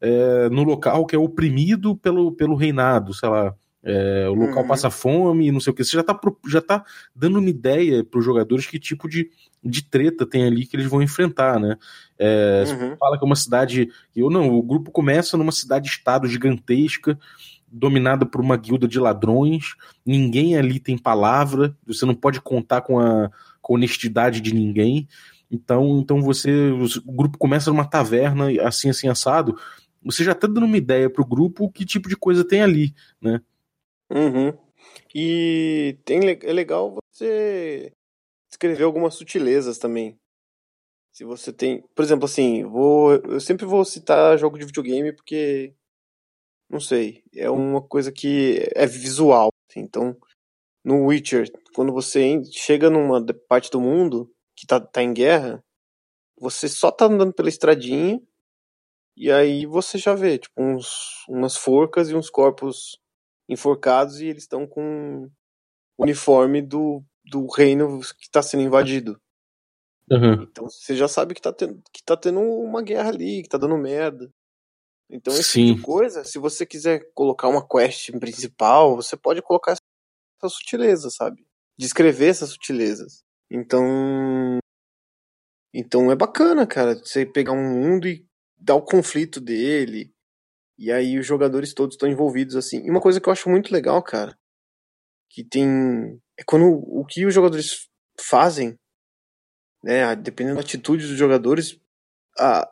é, 0.00 0.48
no 0.48 0.64
local 0.64 1.04
que 1.04 1.14
é 1.14 1.18
oprimido 1.18 1.94
pelo, 1.94 2.32
pelo 2.32 2.56
reinado, 2.56 3.12
sei 3.12 3.28
lá. 3.28 3.54
É, 3.82 4.28
o 4.28 4.34
local 4.34 4.62
uhum. 4.62 4.68
passa 4.68 4.90
fome, 4.90 5.50
não 5.50 5.60
sei 5.60 5.72
o 5.72 5.74
que. 5.74 5.82
Você 5.82 5.96
já 5.96 6.02
tá, 6.02 6.18
já 6.48 6.60
tá 6.60 6.84
dando 7.14 7.38
uma 7.38 7.48
ideia 7.48 8.04
para 8.04 8.18
os 8.18 8.24
jogadores 8.24 8.66
que 8.66 8.78
tipo 8.78 9.08
de, 9.08 9.30
de 9.64 9.82
treta 9.82 10.26
tem 10.26 10.44
ali 10.44 10.66
que 10.66 10.76
eles 10.76 10.86
vão 10.86 11.02
enfrentar, 11.02 11.58
né? 11.58 11.76
É, 12.18 12.64
uhum. 12.68 12.96
fala 12.96 13.18
que 13.18 13.24
é 13.24 13.26
uma 13.26 13.36
cidade. 13.36 13.88
Eu 14.14 14.28
não, 14.28 14.54
o 14.54 14.62
grupo 14.62 14.90
começa 14.90 15.36
numa 15.36 15.52
cidade-estado 15.52 16.28
gigantesca, 16.28 17.18
dominada 17.70 18.26
por 18.26 18.40
uma 18.40 18.56
guilda 18.56 18.86
de 18.86 18.98
ladrões, 18.98 19.74
ninguém 20.04 20.56
ali 20.56 20.78
tem 20.78 20.98
palavra, 20.98 21.74
você 21.86 22.04
não 22.04 22.14
pode 22.14 22.40
contar 22.40 22.82
com 22.82 22.98
a, 22.98 23.30
com 23.62 23.74
a 23.74 23.76
honestidade 23.76 24.40
de 24.40 24.52
ninguém. 24.52 25.08
Então, 25.50 25.98
então 25.98 26.22
você. 26.22 26.70
O 27.04 27.12
grupo 27.12 27.38
começa 27.38 27.70
numa 27.70 27.84
taverna, 27.84 28.48
assim, 28.62 28.90
assim, 28.90 29.08
assado. 29.08 29.58
Você 30.04 30.22
já 30.24 30.34
tá 30.34 30.46
dando 30.46 30.64
uma 30.64 30.76
ideia 30.76 31.10
pro 31.10 31.26
grupo 31.26 31.70
que 31.70 31.84
tipo 31.84 32.08
de 32.08 32.16
coisa 32.16 32.44
tem 32.44 32.62
ali, 32.62 32.94
né? 33.20 33.40
Uhum. 34.10 34.52
E 35.14 35.98
tem, 36.04 36.20
é 36.30 36.52
legal 36.52 36.96
você 37.12 37.92
escrever 38.50 38.84
algumas 38.84 39.14
sutilezas 39.14 39.78
também. 39.78 40.18
Se 41.12 41.24
você 41.24 41.52
tem, 41.52 41.82
por 41.94 42.04
exemplo, 42.04 42.24
assim, 42.24 42.64
vou, 42.64 43.14
eu 43.14 43.40
sempre 43.40 43.66
vou 43.66 43.84
citar 43.84 44.38
jogo 44.38 44.58
de 44.58 44.66
videogame 44.66 45.12
porque 45.12 45.74
não 46.68 46.80
sei, 46.80 47.24
é 47.34 47.50
uma 47.50 47.82
coisa 47.82 48.12
que 48.12 48.68
é 48.76 48.86
visual. 48.86 49.50
Assim, 49.68 49.80
então, 49.80 50.16
no 50.84 51.06
Witcher, 51.06 51.50
quando 51.74 51.92
você 51.92 52.42
chega 52.52 52.88
numa 52.88 53.24
parte 53.48 53.70
do 53.70 53.80
mundo 53.80 54.32
que 54.56 54.66
tá, 54.66 54.80
tá 54.80 55.02
em 55.02 55.12
guerra, 55.12 55.64
você 56.38 56.68
só 56.68 56.90
tá 56.90 57.06
andando 57.06 57.32
pela 57.34 57.48
estradinha 57.48 58.20
e 59.16 59.30
aí 59.30 59.66
você 59.66 59.98
já 59.98 60.14
vê, 60.14 60.38
tipo, 60.38 60.54
uns, 60.62 61.24
umas 61.28 61.56
forcas 61.56 62.10
e 62.10 62.14
uns 62.14 62.30
corpos 62.30 62.98
enforcados 63.50 64.20
e 64.20 64.26
eles 64.26 64.44
estão 64.44 64.66
com 64.66 65.28
o 65.98 66.02
uniforme 66.04 66.62
do, 66.62 67.04
do 67.24 67.46
reino 67.48 68.00
que 68.00 68.24
está 68.24 68.40
sendo 68.40 68.62
invadido. 68.62 69.20
Uhum. 70.10 70.44
Então 70.44 70.68
você 70.68 70.96
já 70.96 71.08
sabe 71.08 71.34
que 71.34 71.42
tá, 71.42 71.52
tendo, 71.52 71.82
que 71.92 72.02
tá 72.02 72.16
tendo 72.16 72.40
uma 72.40 72.80
guerra 72.80 73.10
ali, 73.10 73.42
que 73.42 73.48
tá 73.48 73.58
dando 73.58 73.76
merda. 73.76 74.32
Então 75.10 75.34
esse 75.34 75.50
Sim. 75.50 75.66
tipo 75.66 75.78
de 75.80 75.84
coisa, 75.84 76.24
se 76.24 76.38
você 76.38 76.64
quiser 76.64 77.10
colocar 77.12 77.48
uma 77.48 77.66
quest 77.66 78.12
principal, 78.18 78.94
você 78.94 79.16
pode 79.16 79.42
colocar 79.42 79.72
essa 79.72 80.48
sutileza, 80.48 81.10
sabe? 81.10 81.44
Descrever 81.76 82.28
essas 82.28 82.50
sutilezas. 82.50 83.24
Então. 83.50 84.58
Então 85.74 86.10
é 86.10 86.16
bacana, 86.16 86.66
cara, 86.66 86.94
você 86.96 87.24
pegar 87.24 87.52
um 87.52 87.62
mundo 87.62 88.08
e 88.08 88.26
dar 88.58 88.74
o 88.74 88.82
conflito 88.82 89.40
dele, 89.40 90.12
e 90.80 90.90
aí 90.90 91.18
os 91.18 91.26
jogadores 91.26 91.74
todos 91.74 91.94
estão 91.94 92.08
envolvidos 92.08 92.56
assim. 92.56 92.82
E 92.86 92.90
uma 92.90 93.02
coisa 93.02 93.20
que 93.20 93.28
eu 93.28 93.32
acho 93.32 93.50
muito 93.50 93.70
legal, 93.70 94.02
cara, 94.02 94.34
que 95.28 95.44
tem 95.44 96.18
é 96.38 96.42
quando 96.42 96.64
o 96.64 97.04
que 97.04 97.26
os 97.26 97.34
jogadores 97.34 97.90
fazem, 98.18 98.78
né, 99.84 100.16
dependendo 100.16 100.56
da 100.56 100.62
atitude 100.62 101.06
dos 101.06 101.18
jogadores, 101.18 101.78
a, 102.38 102.66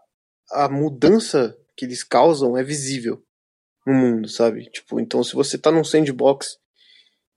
a 0.52 0.70
mudança 0.70 1.54
que 1.76 1.84
eles 1.84 2.02
causam 2.02 2.56
é 2.56 2.64
visível 2.64 3.22
no 3.86 3.92
mundo, 3.92 4.26
sabe? 4.26 4.70
Tipo, 4.70 4.98
então 4.98 5.22
se 5.22 5.34
você 5.34 5.58
tá 5.58 5.70
num 5.70 5.84
sandbox 5.84 6.58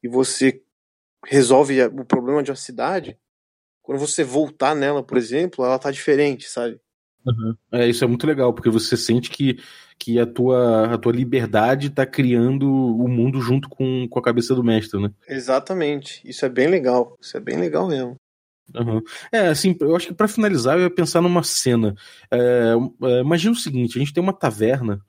e 0.02 0.08
você 0.08 0.64
resolve 1.26 1.84
o 1.84 2.06
problema 2.06 2.42
de 2.42 2.50
uma 2.50 2.56
cidade, 2.56 3.20
quando 3.82 4.00
você 4.00 4.24
voltar 4.24 4.74
nela, 4.74 5.04
por 5.04 5.18
exemplo, 5.18 5.66
ela 5.66 5.78
tá 5.78 5.92
diferente, 5.92 6.48
sabe? 6.48 6.80
Uhum. 7.26 7.56
É, 7.72 7.88
isso 7.88 8.04
é 8.04 8.08
muito 8.08 8.26
legal, 8.26 8.54
porque 8.54 8.70
você 8.70 8.98
sente 8.98 9.30
que, 9.30 9.60
que 9.98 10.20
a, 10.20 10.26
tua, 10.26 10.94
a 10.94 10.98
tua 10.98 11.12
liberdade 11.12 11.88
está 11.88 12.06
criando 12.06 12.68
o 12.68 13.08
mundo 13.08 13.40
junto 13.42 13.70
com, 13.70 14.08
com 14.10 14.20
a 14.20 14.24
cabeça 14.24 14.56
do 14.56 14.64
mestre, 14.64 15.00
né? 15.00 15.12
Exatamente. 15.28 16.22
Isso 16.26 16.46
é 16.46 16.50
bem 16.50 16.68
legal. 16.68 17.18
Isso 17.22 17.38
é 17.38 17.40
bem 17.40 17.58
legal 17.58 17.88
mesmo. 17.88 18.16
Uhum. 18.76 19.02
É, 19.32 19.48
assim, 19.48 19.76
eu 19.80 19.96
acho 19.96 20.08
que 20.08 20.14
para 20.14 20.28
finalizar 20.28 20.78
eu 20.78 20.84
ia 20.84 20.90
pensar 20.90 21.22
numa 21.22 21.44
cena. 21.44 21.96
É, 22.32 22.74
é, 23.04 23.20
imagina 23.20 23.54
o 23.54 23.58
seguinte: 23.58 23.98
a 23.98 24.00
gente 24.00 24.14
tem 24.14 24.24
uma 24.24 24.34
taverna 24.34 25.02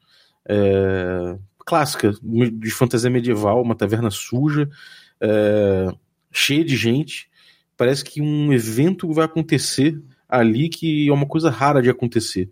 é, 0.48 1.38
clássica 1.58 2.12
de 2.22 2.70
fantasia 2.70 3.10
medieval, 3.10 3.62
uma 3.62 3.76
taverna 3.76 4.10
suja, 4.10 4.68
é, 5.20 5.88
cheia 6.30 6.64
de 6.64 6.76
gente. 6.76 7.30
Parece 7.76 8.04
que 8.04 8.20
um 8.20 8.52
evento 8.52 9.12
vai 9.12 9.24
acontecer 9.24 10.00
ali 10.32 10.70
que 10.70 11.08
é 11.08 11.12
uma 11.12 11.26
coisa 11.26 11.50
rara 11.50 11.82
de 11.82 11.90
acontecer. 11.90 12.50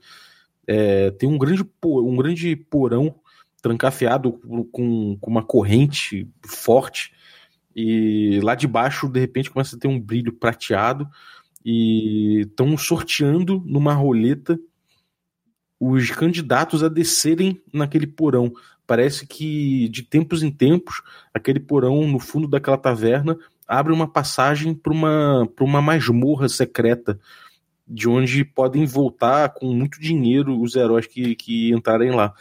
É, 0.67 1.11
tem 1.13 1.29
um 1.29 1.39
grande, 1.39 1.65
um 1.83 2.17
grande 2.17 2.55
porão 2.55 3.15
trancafiado 3.63 4.33
com, 4.71 5.17
com 5.19 5.31
uma 5.31 5.43
corrente 5.43 6.29
forte 6.47 7.13
e 7.75 8.39
lá 8.43 8.55
de 8.55 8.67
baixo 8.67 9.09
de 9.09 9.19
repente 9.19 9.51
começa 9.51 9.77
a 9.77 9.79
ter 9.79 9.89
um 9.89 9.99
brilho 9.99 10.33
prateado 10.33 11.09
e 11.65 12.41
estão 12.41 12.77
sorteando 12.77 13.63
numa 13.65 13.95
roleta 13.95 14.59
os 15.79 16.11
candidatos 16.11 16.85
a 16.85 16.89
descerem 16.89 17.63
naquele 17.73 18.07
porão. 18.07 18.53
Parece 18.87 19.27
que 19.27 19.89
de 19.89 20.03
tempos 20.03 20.43
em 20.43 20.51
tempos 20.51 21.03
aquele 21.33 21.61
porão 21.61 22.07
no 22.07 22.19
fundo 22.19 22.47
daquela 22.47 22.77
taverna 22.77 23.39
abre 23.67 23.93
uma 23.93 24.09
passagem 24.09 24.75
para 24.75 24.93
uma, 24.93 25.49
uma 25.61 25.81
masmorra 25.81 26.49
secreta 26.49 27.19
de 27.91 28.09
onde 28.09 28.45
podem 28.45 28.87
voltar 28.87 29.49
com 29.51 29.67
muito 29.75 30.01
dinheiro 30.01 30.61
os 30.61 30.77
heróis 30.77 31.07
que, 31.09 31.35
que 31.35 31.73
entrarem 31.73 32.13
lá. 32.13 32.33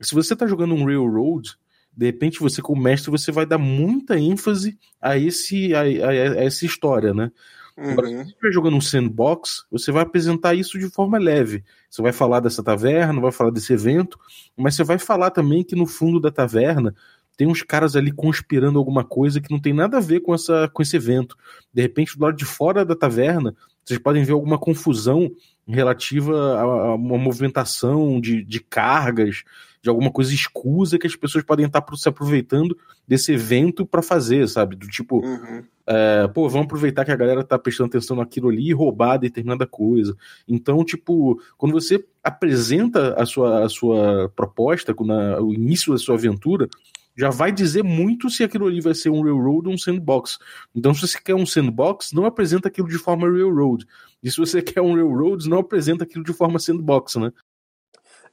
Se 0.00 0.12
você 0.12 0.32
está 0.32 0.44
jogando 0.46 0.74
um 0.74 0.84
Railroad, 0.84 1.56
de 1.96 2.06
repente 2.06 2.40
você 2.40 2.60
como 2.60 2.82
mestre 2.82 3.10
você 3.10 3.30
vai 3.30 3.46
dar 3.46 3.58
muita 3.58 4.18
ênfase 4.18 4.76
a 5.00 5.16
esse 5.16 5.72
a, 5.72 5.82
a, 5.82 6.10
a 6.10 6.44
essa 6.44 6.66
história, 6.66 7.14
né? 7.14 7.30
Uhum. 7.76 7.90
Agora, 7.92 8.08
se 8.08 8.14
você 8.14 8.22
estiver 8.22 8.52
jogando 8.52 8.76
um 8.76 8.80
sandbox, 8.80 9.64
você 9.70 9.92
vai 9.92 10.02
apresentar 10.02 10.54
isso 10.54 10.78
de 10.78 10.90
forma 10.90 11.16
leve. 11.16 11.64
Você 11.88 12.02
vai 12.02 12.12
falar 12.12 12.40
dessa 12.40 12.62
taverna, 12.62 13.20
vai 13.20 13.32
falar 13.32 13.50
desse 13.50 13.72
evento, 13.72 14.18
mas 14.56 14.74
você 14.74 14.84
vai 14.84 14.98
falar 14.98 15.30
também 15.30 15.62
que 15.62 15.76
no 15.76 15.86
fundo 15.86 16.20
da 16.20 16.30
taverna 16.30 16.94
tem 17.36 17.46
uns 17.46 17.62
caras 17.62 17.96
ali 17.96 18.12
conspirando 18.12 18.78
alguma 18.78 19.04
coisa 19.04 19.40
que 19.40 19.50
não 19.50 19.58
tem 19.58 19.72
nada 19.72 19.96
a 19.96 20.00
ver 20.00 20.20
com, 20.20 20.34
essa, 20.34 20.68
com 20.68 20.82
esse 20.82 20.96
evento. 20.96 21.36
De 21.72 21.80
repente, 21.80 22.16
do 22.16 22.24
lado 22.24 22.36
de 22.36 22.44
fora 22.44 22.84
da 22.84 22.94
taverna, 22.94 23.56
vocês 23.84 23.98
podem 23.98 24.24
ver 24.24 24.32
alguma 24.32 24.58
confusão 24.58 25.30
relativa 25.66 26.58
a, 26.58 26.94
uma 26.94 27.18
movimentação 27.18 28.20
de, 28.20 28.42
de 28.44 28.60
cargas, 28.60 29.44
de 29.82 29.90
alguma 29.90 30.10
coisa 30.10 30.32
escusa 30.32 30.98
que 30.98 31.06
as 31.06 31.16
pessoas 31.16 31.44
podem 31.44 31.66
estar 31.66 31.84
se 31.96 32.08
aproveitando 32.08 32.76
desse 33.06 33.32
evento 33.32 33.84
para 33.84 34.00
fazer, 34.00 34.48
sabe? 34.48 34.76
Do 34.76 34.86
tipo, 34.86 35.24
uhum. 35.24 35.64
é, 35.86 36.28
pô, 36.28 36.48
vamos 36.48 36.66
aproveitar 36.66 37.04
que 37.04 37.10
a 37.10 37.16
galera 37.16 37.42
tá 37.42 37.58
prestando 37.58 37.88
atenção 37.88 38.16
naquilo 38.16 38.48
ali 38.48 38.68
e 38.68 38.72
roubar 38.72 39.18
determinada 39.18 39.66
coisa. 39.66 40.16
Então, 40.46 40.84
tipo, 40.84 41.40
quando 41.58 41.72
você 41.72 42.04
apresenta 42.22 43.14
a 43.20 43.26
sua, 43.26 43.64
a 43.64 43.68
sua 43.68 44.32
proposta, 44.36 44.94
na, 45.00 45.40
o 45.40 45.52
início 45.52 45.92
da 45.92 45.98
sua 45.98 46.14
aventura, 46.14 46.68
já 47.16 47.30
vai 47.30 47.52
dizer 47.52 47.82
muito 47.82 48.30
se 48.30 48.42
aquilo 48.42 48.66
ali 48.66 48.80
vai 48.80 48.94
ser 48.94 49.10
um 49.10 49.22
railroad 49.22 49.68
ou 49.68 49.74
um 49.74 49.78
sandbox. 49.78 50.38
Então, 50.74 50.94
se 50.94 51.06
você 51.06 51.20
quer 51.20 51.34
um 51.34 51.46
sandbox, 51.46 52.12
não 52.12 52.24
apresenta 52.24 52.68
aquilo 52.68 52.88
de 52.88 52.98
forma 52.98 53.28
railroad. 53.28 53.86
E 54.22 54.30
se 54.30 54.38
você 54.38 54.62
quer 54.62 54.80
um 54.80 54.94
railroad, 54.94 55.48
não 55.48 55.58
apresenta 55.58 56.04
aquilo 56.04 56.24
de 56.24 56.32
forma 56.32 56.58
sandbox, 56.58 57.16
né? 57.16 57.32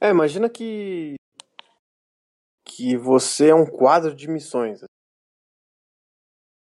É, 0.00 0.10
imagina 0.10 0.48
que 0.48 1.16
que 2.64 2.96
você 2.96 3.48
é 3.48 3.54
um 3.54 3.66
quadro 3.66 4.14
de 4.14 4.28
missões. 4.28 4.80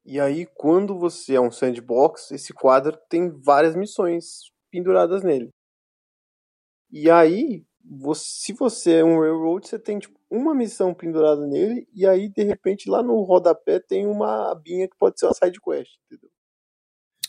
E 0.04 0.20
aí, 0.20 0.48
quando 0.48 0.98
você 0.98 1.36
é 1.36 1.42
um 1.42 1.52
sandbox, 1.52 2.32
esse 2.32 2.54
quadro 2.54 2.98
tem 3.08 3.30
várias 3.30 3.76
missões 3.76 4.52
penduradas 4.72 5.24
nele. 5.24 5.50
E 6.92 7.10
aí, 7.10 7.64
você, 7.84 8.24
se 8.26 8.54
você 8.54 8.96
é 8.96 9.04
um 9.04 9.20
railroad, 9.20 9.68
você 9.68 9.78
tem 9.78 10.00
tipo, 10.00 10.20
uma 10.32 10.56
missão 10.56 10.94
pendurada 10.94 11.46
nele, 11.46 11.86
e 11.94 12.08
aí, 12.08 12.30
de 12.30 12.44
repente, 12.44 12.90
lá 12.90 13.04
no 13.04 13.22
rodapé 13.22 13.80
tem 13.80 14.08
uma 14.08 14.50
abinha 14.50 14.88
que 14.88 14.96
pode 14.98 15.20
ser 15.20 15.26
uma 15.26 15.34
side 15.34 15.60
quest, 15.60 15.92
entendeu? 16.06 16.30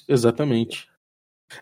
Exatamente. 0.08 0.88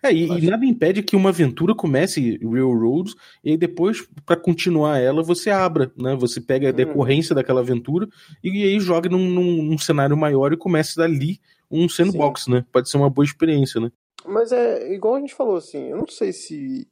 É, 0.03 0.13
e, 0.13 0.25
e, 0.25 0.49
nada 0.49 0.65
impede 0.65 1.03
que 1.03 1.17
uma 1.17 1.31
aventura 1.31 1.75
comece 1.75 2.39
Railroads 2.43 3.15
e 3.43 3.51
aí 3.51 3.57
depois, 3.57 4.07
para 4.25 4.37
continuar 4.37 4.99
ela, 4.99 5.23
você 5.23 5.51
abra, 5.51 5.91
né? 5.97 6.15
Você 6.15 6.41
pega 6.41 6.69
a 6.69 6.71
hum. 6.71 6.75
decorrência 6.75 7.33
hum. 7.33 7.37
daquela 7.37 7.61
aventura 7.61 8.07
e, 8.45 8.51
e 8.51 8.65
aí 8.65 8.79
joga 8.79 9.09
num, 9.09 9.29
num, 9.29 9.63
num, 9.63 9.79
cenário 9.79 10.17
maior 10.17 10.53
e 10.53 10.57
comece 10.57 10.97
dali 10.97 11.41
um 11.69 11.89
sandbox, 11.89 12.45
Sim. 12.45 12.53
né? 12.53 12.67
Pode 12.71 12.89
ser 12.89 12.99
uma 12.99 13.11
boa 13.11 13.25
experiência, 13.25 13.81
né? 13.81 13.91
Mas 14.25 14.53
é 14.53 14.93
igual 14.93 15.17
a 15.17 15.21
gente 15.21 15.35
falou 15.35 15.57
assim, 15.57 15.89
eu 15.89 15.97
não 15.97 16.07
sei 16.07 16.33
se 16.33 16.87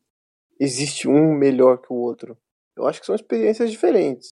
existe 0.58 1.06
um 1.06 1.34
melhor 1.34 1.78
que 1.78 1.92
o 1.92 1.96
outro. 1.96 2.36
Eu 2.76 2.86
acho 2.86 3.00
que 3.00 3.06
são 3.06 3.14
experiências 3.14 3.70
diferentes. 3.70 4.30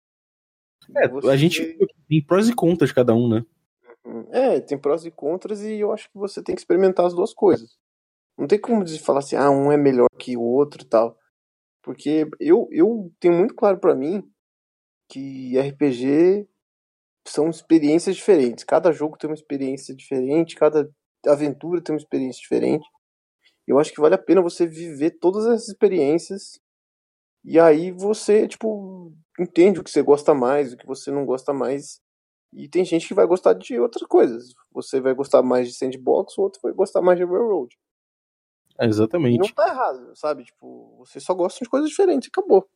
É, 0.98 1.08
você... 1.08 1.30
a 1.30 1.36
gente 1.36 1.78
tem 2.08 2.26
prós 2.26 2.50
e 2.50 2.56
contras 2.56 2.92
cada 2.92 3.14
um, 3.14 3.28
né? 3.28 3.46
Uhum. 4.06 4.28
É, 4.32 4.60
tem 4.60 4.78
prós 4.78 5.06
e 5.06 5.12
contras 5.12 5.62
e 5.62 5.80
eu 5.80 5.92
acho 5.92 6.10
que 6.10 6.18
você 6.18 6.44
tem 6.44 6.56
que 6.56 6.62
experimentar 6.62 7.06
as 7.06 7.14
duas 7.14 7.34
coisas. 7.34 7.78
Não 8.38 8.48
tem 8.48 8.60
como 8.60 8.88
falar 9.00 9.20
assim, 9.20 9.36
ah, 9.36 9.50
um 9.50 9.72
é 9.72 9.78
melhor 9.78 10.08
que 10.20 10.36
o 10.36 10.42
outro 10.42 10.82
e 10.84 10.86
tal. 10.86 11.18
Porque 11.82 12.28
eu, 12.40 12.68
eu 12.72 13.12
tenho 13.20 13.34
muito 13.34 13.54
claro 13.54 13.78
para 13.78 13.96
mim 13.96 14.24
que 15.10 15.58
RPG 15.58 16.48
são 17.28 17.50
experiências 17.50 18.16
diferentes. 18.16 18.64
Cada 18.64 18.92
jogo 18.92 19.18
tem 19.18 19.30
uma 19.30 19.36
experiência 19.36 19.96
diferente, 19.96 20.56
cada 20.56 20.90
aventura 21.26 21.82
tem 21.82 21.94
uma 21.94 22.00
experiência 22.00 22.42
diferente. 22.42 22.86
Eu 23.68 23.80
acho 23.80 23.94
que 23.94 24.02
vale 24.02 24.16
a 24.16 24.18
pena 24.18 24.42
você 24.42 24.68
viver 24.68 25.12
todas 25.12 25.46
essas 25.46 25.70
experiências 25.70 26.60
e 27.46 27.60
aí 27.60 27.92
você, 27.92 28.48
tipo, 28.48 29.14
entende 29.40 29.80
o 29.80 29.84
que 29.84 29.90
você 29.90 30.02
gosta 30.02 30.34
mais, 30.34 30.74
o 30.74 30.78
que 30.78 30.86
você 30.86 31.12
não 31.12 31.26
gosta 31.26 31.54
mais. 31.54 32.02
E 32.52 32.68
tem 32.68 32.86
gente 32.86 33.08
que 33.08 33.14
vai 33.14 33.26
gostar 33.26 33.54
de 33.54 33.80
outras 33.80 34.08
coisas. 34.08 34.54
Você 34.72 35.02
vai 35.02 35.14
gostar 35.14 35.42
mais 35.42 35.68
de 35.68 35.74
sandbox, 35.74 36.38
o 36.38 36.42
outro 36.42 36.60
vai 36.62 36.72
gostar 36.72 37.02
mais 37.02 37.18
de 37.18 37.26
railroad. 37.26 37.76
É, 38.80 38.86
exatamente. 38.86 39.36
E 39.36 39.40
não 39.40 39.48
tá 39.48 39.68
errado, 39.68 40.16
sabe? 40.16 40.44
Tipo, 40.44 40.96
você 41.00 41.20
só 41.20 41.34
gosta 41.34 41.64
de 41.64 41.70
coisas 41.70 41.90
diferentes, 41.90 42.30
acabou. 42.30 42.68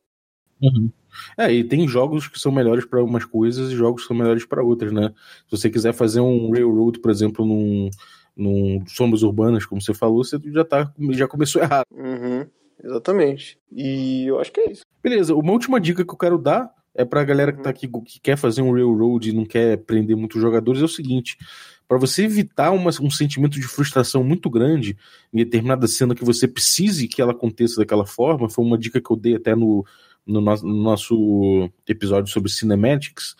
Uhum. 0.60 0.90
É, 1.36 1.52
e 1.52 1.62
tem 1.62 1.86
jogos 1.86 2.26
que 2.26 2.38
são 2.38 2.50
melhores 2.50 2.84
para 2.84 2.98
algumas 2.98 3.24
coisas 3.24 3.70
e 3.70 3.76
jogos 3.76 4.02
que 4.02 4.08
são 4.08 4.16
melhores 4.16 4.44
para 4.44 4.62
outras, 4.62 4.92
né? 4.92 5.14
Se 5.48 5.56
você 5.56 5.70
quiser 5.70 5.92
fazer 5.92 6.20
um 6.20 6.50
railroad, 6.50 6.98
por 7.00 7.10
exemplo, 7.10 7.46
num, 7.46 7.88
num 8.36 8.84
sombras 8.86 9.22
urbanas, 9.22 9.64
como 9.64 9.80
você 9.80 9.94
falou, 9.94 10.24
você 10.24 10.38
já 10.46 10.64
tá 10.64 10.92
já 11.10 11.28
começou 11.28 11.62
errado. 11.62 11.86
Uhum, 11.92 12.46
exatamente. 12.82 13.58
E 13.70 14.26
eu 14.26 14.40
acho 14.40 14.52
que 14.52 14.60
é 14.60 14.70
isso. 14.72 14.82
Beleza, 15.02 15.34
uma 15.34 15.52
última 15.52 15.80
dica 15.80 16.04
que 16.04 16.12
eu 16.12 16.18
quero 16.18 16.38
dar 16.38 16.70
é 16.94 17.04
pra 17.04 17.24
galera 17.24 17.52
que 17.52 17.62
tá 17.62 17.70
uhum. 17.70 17.70
aqui 17.70 17.88
que 17.88 18.20
quer 18.20 18.36
fazer 18.36 18.60
um 18.60 18.72
railroad 18.72 19.30
e 19.30 19.32
não 19.32 19.44
quer 19.44 19.78
prender 19.78 20.16
muitos 20.16 20.40
jogadores 20.40 20.82
é 20.82 20.84
o 20.84 20.88
seguinte, 20.88 21.38
para 21.86 21.96
você 21.96 22.24
evitar 22.24 22.72
uma, 22.72 22.90
um 23.00 23.10
sentimento 23.10 23.58
de 23.58 23.66
frustração 23.66 24.24
muito 24.24 24.50
grande 24.50 24.96
em 25.32 25.38
determinada 25.38 25.86
cena 25.86 26.14
que 26.14 26.24
você 26.24 26.48
precise 26.48 27.06
que 27.06 27.22
ela 27.22 27.32
aconteça 27.32 27.76
daquela 27.76 28.04
forma, 28.04 28.50
foi 28.50 28.64
uma 28.64 28.76
dica 28.76 29.00
que 29.00 29.10
eu 29.10 29.16
dei 29.16 29.36
até 29.36 29.54
no, 29.54 29.86
no, 30.26 30.40
no, 30.40 30.56
no 30.56 30.82
nosso 30.82 31.70
episódio 31.86 32.32
sobre 32.32 32.50
cinematics, 32.50 33.36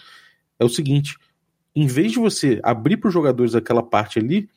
é 0.58 0.64
o 0.64 0.68
seguinte, 0.68 1.16
em 1.74 1.86
vez 1.86 2.12
de 2.12 2.18
você 2.18 2.60
abrir 2.62 2.96
para 2.96 3.08
os 3.08 3.14
jogadores 3.14 3.54
aquela 3.54 3.82
parte 3.82 4.18
ali, 4.18 4.48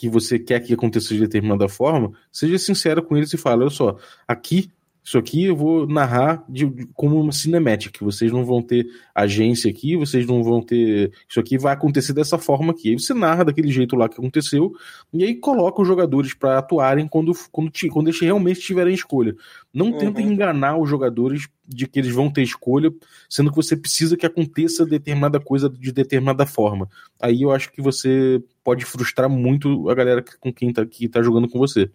que 0.00 0.08
você 0.08 0.38
quer 0.38 0.60
que 0.60 0.72
aconteça 0.72 1.12
de 1.12 1.20
determinada 1.20 1.68
forma, 1.68 2.10
seja 2.32 2.58
sincero 2.58 3.02
com 3.02 3.18
eles 3.18 3.30
e 3.34 3.36
fale: 3.36 3.60
olha 3.60 3.70
só, 3.70 3.98
aqui 4.26 4.72
isso 5.10 5.18
aqui 5.18 5.46
eu 5.46 5.56
vou 5.56 5.88
narrar 5.88 6.44
de, 6.48 6.64
de, 6.66 6.86
como 6.94 7.20
uma 7.20 7.32
cinemática. 7.32 8.04
Vocês 8.04 8.30
não 8.30 8.44
vão 8.44 8.62
ter 8.62 8.86
agência 9.12 9.68
aqui, 9.68 9.96
vocês 9.96 10.24
não 10.24 10.40
vão 10.40 10.62
ter. 10.62 11.12
Isso 11.28 11.40
aqui 11.40 11.58
vai 11.58 11.72
acontecer 11.72 12.12
dessa 12.12 12.38
forma 12.38 12.70
aqui. 12.70 12.90
Aí 12.90 12.94
você 12.96 13.12
narra 13.12 13.44
daquele 13.44 13.72
jeito 13.72 13.96
lá 13.96 14.08
que 14.08 14.20
aconteceu, 14.20 14.72
e 15.12 15.24
aí 15.24 15.34
coloca 15.34 15.82
os 15.82 15.88
jogadores 15.88 16.32
para 16.32 16.58
atuarem 16.58 17.08
quando, 17.08 17.32
quando, 17.50 17.72
quando 17.90 18.06
eles 18.06 18.20
realmente 18.20 18.60
tiverem 18.60 18.94
escolha. 18.94 19.34
Não 19.74 19.86
uhum. 19.86 19.98
tentem 19.98 20.28
enganar 20.28 20.78
os 20.78 20.88
jogadores 20.88 21.48
de 21.66 21.88
que 21.88 21.98
eles 21.98 22.14
vão 22.14 22.30
ter 22.30 22.42
escolha, 22.42 22.94
sendo 23.28 23.50
que 23.50 23.56
você 23.56 23.76
precisa 23.76 24.16
que 24.16 24.26
aconteça 24.26 24.86
determinada 24.86 25.40
coisa 25.40 25.68
de 25.68 25.90
determinada 25.90 26.46
forma. 26.46 26.88
Aí 27.20 27.42
eu 27.42 27.50
acho 27.50 27.72
que 27.72 27.82
você 27.82 28.40
pode 28.62 28.84
frustrar 28.84 29.28
muito 29.28 29.90
a 29.90 29.94
galera 29.94 30.24
com 30.38 30.52
quem 30.52 30.72
tá, 30.72 30.86
que 30.86 31.08
tá 31.08 31.20
jogando 31.20 31.48
com 31.48 31.58
você. 31.58 31.90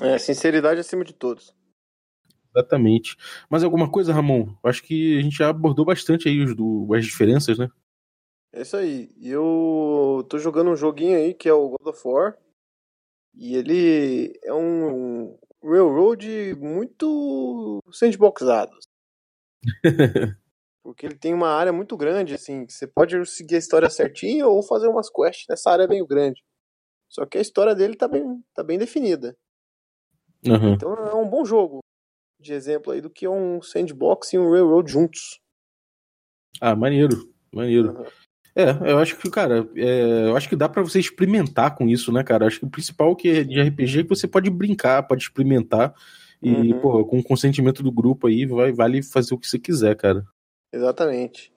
É, 0.00 0.16
sinceridade 0.16 0.80
acima 0.80 1.04
de 1.04 1.12
todos. 1.12 1.54
Exatamente. 2.56 3.16
Mas 3.50 3.62
alguma 3.62 3.90
coisa, 3.90 4.14
Ramon? 4.14 4.54
Acho 4.64 4.82
que 4.82 5.18
a 5.18 5.22
gente 5.22 5.36
já 5.36 5.50
abordou 5.50 5.84
bastante 5.84 6.26
aí 6.26 6.42
os 6.42 6.56
do, 6.56 6.88
as 6.94 7.04
diferenças, 7.04 7.58
né? 7.58 7.68
É 8.52 8.62
isso 8.62 8.76
aí. 8.76 9.10
Eu 9.20 10.26
tô 10.30 10.38
jogando 10.38 10.70
um 10.70 10.76
joguinho 10.76 11.18
aí 11.18 11.34
que 11.34 11.48
é 11.48 11.52
o 11.52 11.68
God 11.68 11.88
of 11.88 12.00
War. 12.08 12.38
E 13.34 13.54
ele 13.54 14.32
é 14.42 14.54
um, 14.54 15.26
um 15.26 15.38
Railroad 15.62 16.54
muito 16.58 17.80
sandboxado. 17.92 18.72
Porque 20.82 21.04
ele 21.04 21.16
tem 21.16 21.34
uma 21.34 21.48
área 21.48 21.72
muito 21.72 21.96
grande, 21.96 22.34
assim, 22.34 22.64
que 22.64 22.72
você 22.72 22.86
pode 22.86 23.26
seguir 23.26 23.56
a 23.56 23.58
história 23.58 23.90
certinha 23.90 24.46
ou 24.46 24.62
fazer 24.62 24.88
umas 24.88 25.10
quests 25.10 25.44
nessa 25.50 25.70
área 25.70 25.88
meio 25.88 26.06
grande. 26.06 26.42
Só 27.10 27.26
que 27.26 27.36
a 27.36 27.40
história 27.40 27.74
dele 27.74 27.96
tá 27.96 28.08
bem, 28.08 28.42
tá 28.54 28.62
bem 28.62 28.78
definida. 28.78 29.36
Uhum. 30.46 30.74
Então 30.74 30.94
é 30.94 31.14
um 31.14 31.28
bom 31.28 31.44
jogo 31.44 31.80
de 32.46 32.54
exemplo 32.54 32.92
aí 32.92 33.00
do 33.00 33.10
que 33.10 33.28
um 33.28 33.60
sandbox 33.60 34.32
e 34.32 34.38
um 34.38 34.50
railroad 34.50 34.90
juntos. 34.90 35.40
Ah, 36.60 36.74
maneiro, 36.74 37.30
maneiro. 37.52 37.98
Uhum. 37.98 38.04
É, 38.54 38.90
eu 38.90 38.98
acho 38.98 39.18
que, 39.18 39.28
cara, 39.28 39.68
é, 39.76 40.28
eu 40.28 40.34
acho 40.34 40.48
que 40.48 40.56
dá 40.56 40.66
para 40.66 40.82
você 40.82 40.98
experimentar 40.98 41.74
com 41.74 41.86
isso, 41.86 42.10
né, 42.10 42.24
cara? 42.24 42.46
Acho 42.46 42.60
que 42.60 42.64
o 42.64 42.70
principal 42.70 43.14
que 43.14 43.28
é 43.28 43.44
de 43.44 43.60
RPG 43.60 44.00
é 44.00 44.02
que 44.04 44.08
você 44.08 44.26
pode 44.26 44.48
brincar, 44.48 45.02
pode 45.02 45.22
experimentar 45.24 45.94
e, 46.42 46.72
Uhum. 46.72 46.80
pô, 46.80 47.04
com 47.04 47.18
o 47.18 47.22
consentimento 47.22 47.82
do 47.82 47.92
grupo 47.92 48.26
aí, 48.26 48.46
vai, 48.46 48.72
vale 48.72 49.02
fazer 49.02 49.34
o 49.34 49.38
que 49.38 49.46
você 49.46 49.58
quiser, 49.58 49.94
cara. 49.94 50.24
Exatamente. 50.72 51.52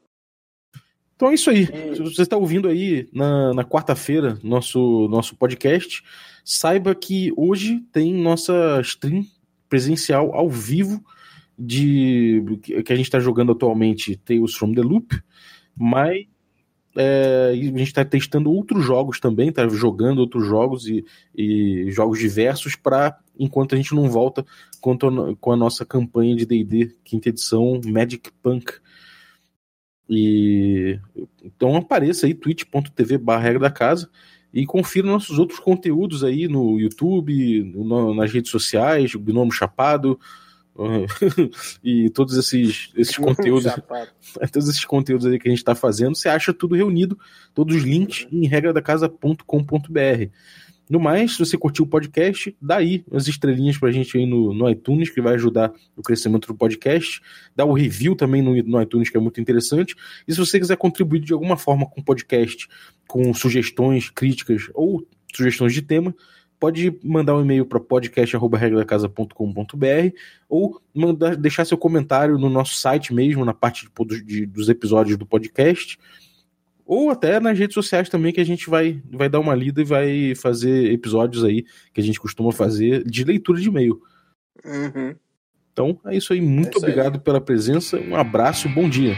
Então 1.16 1.30
é 1.30 1.34
isso 1.34 1.50
aí. 1.50 1.66
Se 1.96 2.02
você 2.02 2.22
está 2.22 2.38
ouvindo 2.38 2.68
aí 2.68 3.10
na, 3.14 3.54
na 3.54 3.64
quarta-feira 3.64 4.40
nosso, 4.44 5.08
nosso 5.10 5.36
podcast, 5.36 6.04
saiba 6.46 6.96
que 6.96 7.34
hoje 7.36 7.82
tem 7.92 8.14
nossa 8.14 8.80
stream 8.82 9.26
presencial 9.70 10.34
ao 10.34 10.50
vivo 10.50 11.04
de 11.58 12.44
que 12.64 12.94
a 12.94 12.96
gente 12.96 13.06
está 13.06 13.20
jogando 13.20 13.52
atualmente 13.52 14.16
Tales 14.16 14.56
from 14.56 14.74
the 14.74 14.82
Loop, 14.82 15.22
mas 15.76 16.26
é, 16.96 17.52
a 17.52 17.56
gente 17.56 17.84
está 17.84 18.04
testando 18.04 18.52
outros 18.52 18.84
jogos 18.84 19.20
também, 19.20 19.52
tá 19.52 19.68
jogando 19.68 20.20
outros 20.20 20.48
jogos 20.48 20.88
e, 20.88 21.06
e 21.36 21.92
jogos 21.92 22.20
diversos 22.20 22.76
para 22.76 23.18
enquanto 23.38 23.76
a 23.76 23.78
gente 23.78 23.94
não 23.94 24.10
volta 24.10 24.46
com 24.82 25.52
a 25.52 25.56
nossa 25.56 25.86
campanha 25.86 26.36
de 26.36 26.46
D&D 26.46 26.96
quinta 27.04 27.30
edição 27.30 27.80
Magic 27.86 28.32
Punk. 28.42 28.74
E 30.10 31.00
então 31.44 31.76
apareça 31.76 32.26
aí 32.26 32.34
twitch.tv 32.34 33.18
barra 33.18 33.44
regra 33.44 33.60
da 33.60 33.72
casa 33.72 34.10
e 34.54 34.66
confira 34.66 35.06
nossos 35.08 35.38
outros 35.38 35.60
conteúdos 35.60 36.24
aí 36.24 36.48
no 36.48 36.80
YouTube, 36.80 37.64
no- 37.76 38.14
nas 38.14 38.32
redes 38.32 38.50
sociais, 38.52 39.14
o 39.14 39.20
Gnomo 39.20 39.52
Chapado 39.52 40.20
e 41.84 42.10
todos 42.10 42.38
esses, 42.38 42.90
esses 42.96 43.18
conteúdos 43.18 43.66
todos 44.52 44.70
esses 44.70 44.86
conteúdos 44.86 45.26
aí 45.26 45.38
que 45.40 45.48
a 45.48 45.52
gente 45.52 45.60
está 45.60 45.76
fazendo, 45.76 46.16
você 46.16 46.30
acha 46.30 46.54
tudo 46.54 46.76
reunido, 46.76 47.20
todos 47.54 47.76
os 47.76 47.84
links 47.84 48.28
em 48.32 48.48
regradacasa.com.br. 48.48 50.32
No 50.90 51.00
mais, 51.00 51.34
se 51.34 51.40
você 51.40 51.56
curtiu 51.56 51.86
o 51.86 51.88
podcast, 51.88 52.56
dá 52.60 52.78
aí 52.78 53.06
as 53.12 53.28
estrelinhas 53.28 53.78
pra 53.78 53.92
gente 53.92 54.18
aí 54.18 54.26
no, 54.26 54.52
no 54.54 54.68
iTunes, 54.70 55.10
que 55.10 55.22
vai 55.22 55.36
ajudar 55.36 55.72
o 55.96 56.02
crescimento 56.02 56.48
do 56.48 56.56
podcast. 56.56 57.22
Dá 57.56 57.64
o 57.64 57.74
review 57.74 58.16
também 58.16 58.42
no, 58.42 58.56
no 58.64 58.82
iTunes, 58.82 59.08
que 59.10 59.18
é 59.18 59.20
muito 59.20 59.40
interessante. 59.40 59.96
E 60.28 60.34
se 60.34 60.40
você 60.40 60.60
quiser 60.60 60.78
contribuir 60.78 61.20
de 61.20 61.32
alguma 61.32 61.56
forma 61.58 61.86
com 61.86 62.02
o 62.02 62.04
podcast, 62.04 62.68
com 63.08 63.32
sugestões, 63.36 64.10
críticas 64.10 64.64
ou 64.74 65.06
sugestões 65.32 65.74
de 65.74 65.84
tema, 65.84 66.16
pode 66.60 66.92
mandar 67.04 67.36
um 67.36 67.42
e-mail 67.42 67.68
para 67.68 67.80
podcast.regradacasa.com.br 67.80 70.16
ou 70.50 70.82
mandar, 70.94 71.36
deixar 71.36 71.66
seu 71.66 71.78
comentário 71.78 72.38
no 72.38 72.50
nosso 72.50 72.76
site 72.76 73.14
mesmo, 73.14 73.46
na 73.46 73.54
parte 73.54 73.88
de, 74.08 74.24
de- 74.24 74.46
dos 74.46 74.70
episódios 74.70 75.18
do 75.18 75.26
podcast, 75.26 75.98
ou 76.92 77.12
até 77.12 77.40
nas 77.40 77.56
redes 77.56 77.76
sociais 77.76 78.10
também, 78.10 78.34
que 78.34 78.42
a 78.42 78.44
gente 78.44 78.68
vai, 78.68 79.00
vai 79.12 79.30
dar 79.30 79.40
uma 79.40 79.54
lida 79.54 79.80
e 79.80 79.84
vai 79.86 80.34
fazer 80.34 80.92
episódios 80.92 81.44
aí 81.44 81.64
que 81.94 82.02
a 82.02 82.04
gente 82.04 82.20
costuma 82.20 82.52
fazer 82.52 83.04
de 83.04 83.24
leitura 83.24 83.62
de 83.62 83.68
e-mail. 83.68 84.02
Uhum. 84.66 85.16
Então 85.72 86.00
é 86.08 86.18
isso 86.18 86.34
aí, 86.34 86.42
muito 86.42 86.70
É 86.70 86.78
isso 86.78 86.86
aí. 86.88 86.92
obrigado 86.92 87.20
pela 87.20 87.40
presença, 87.40 88.00
um 88.00 88.16
abraço, 88.16 88.68
bom 88.68 88.90
dia. 88.90 89.16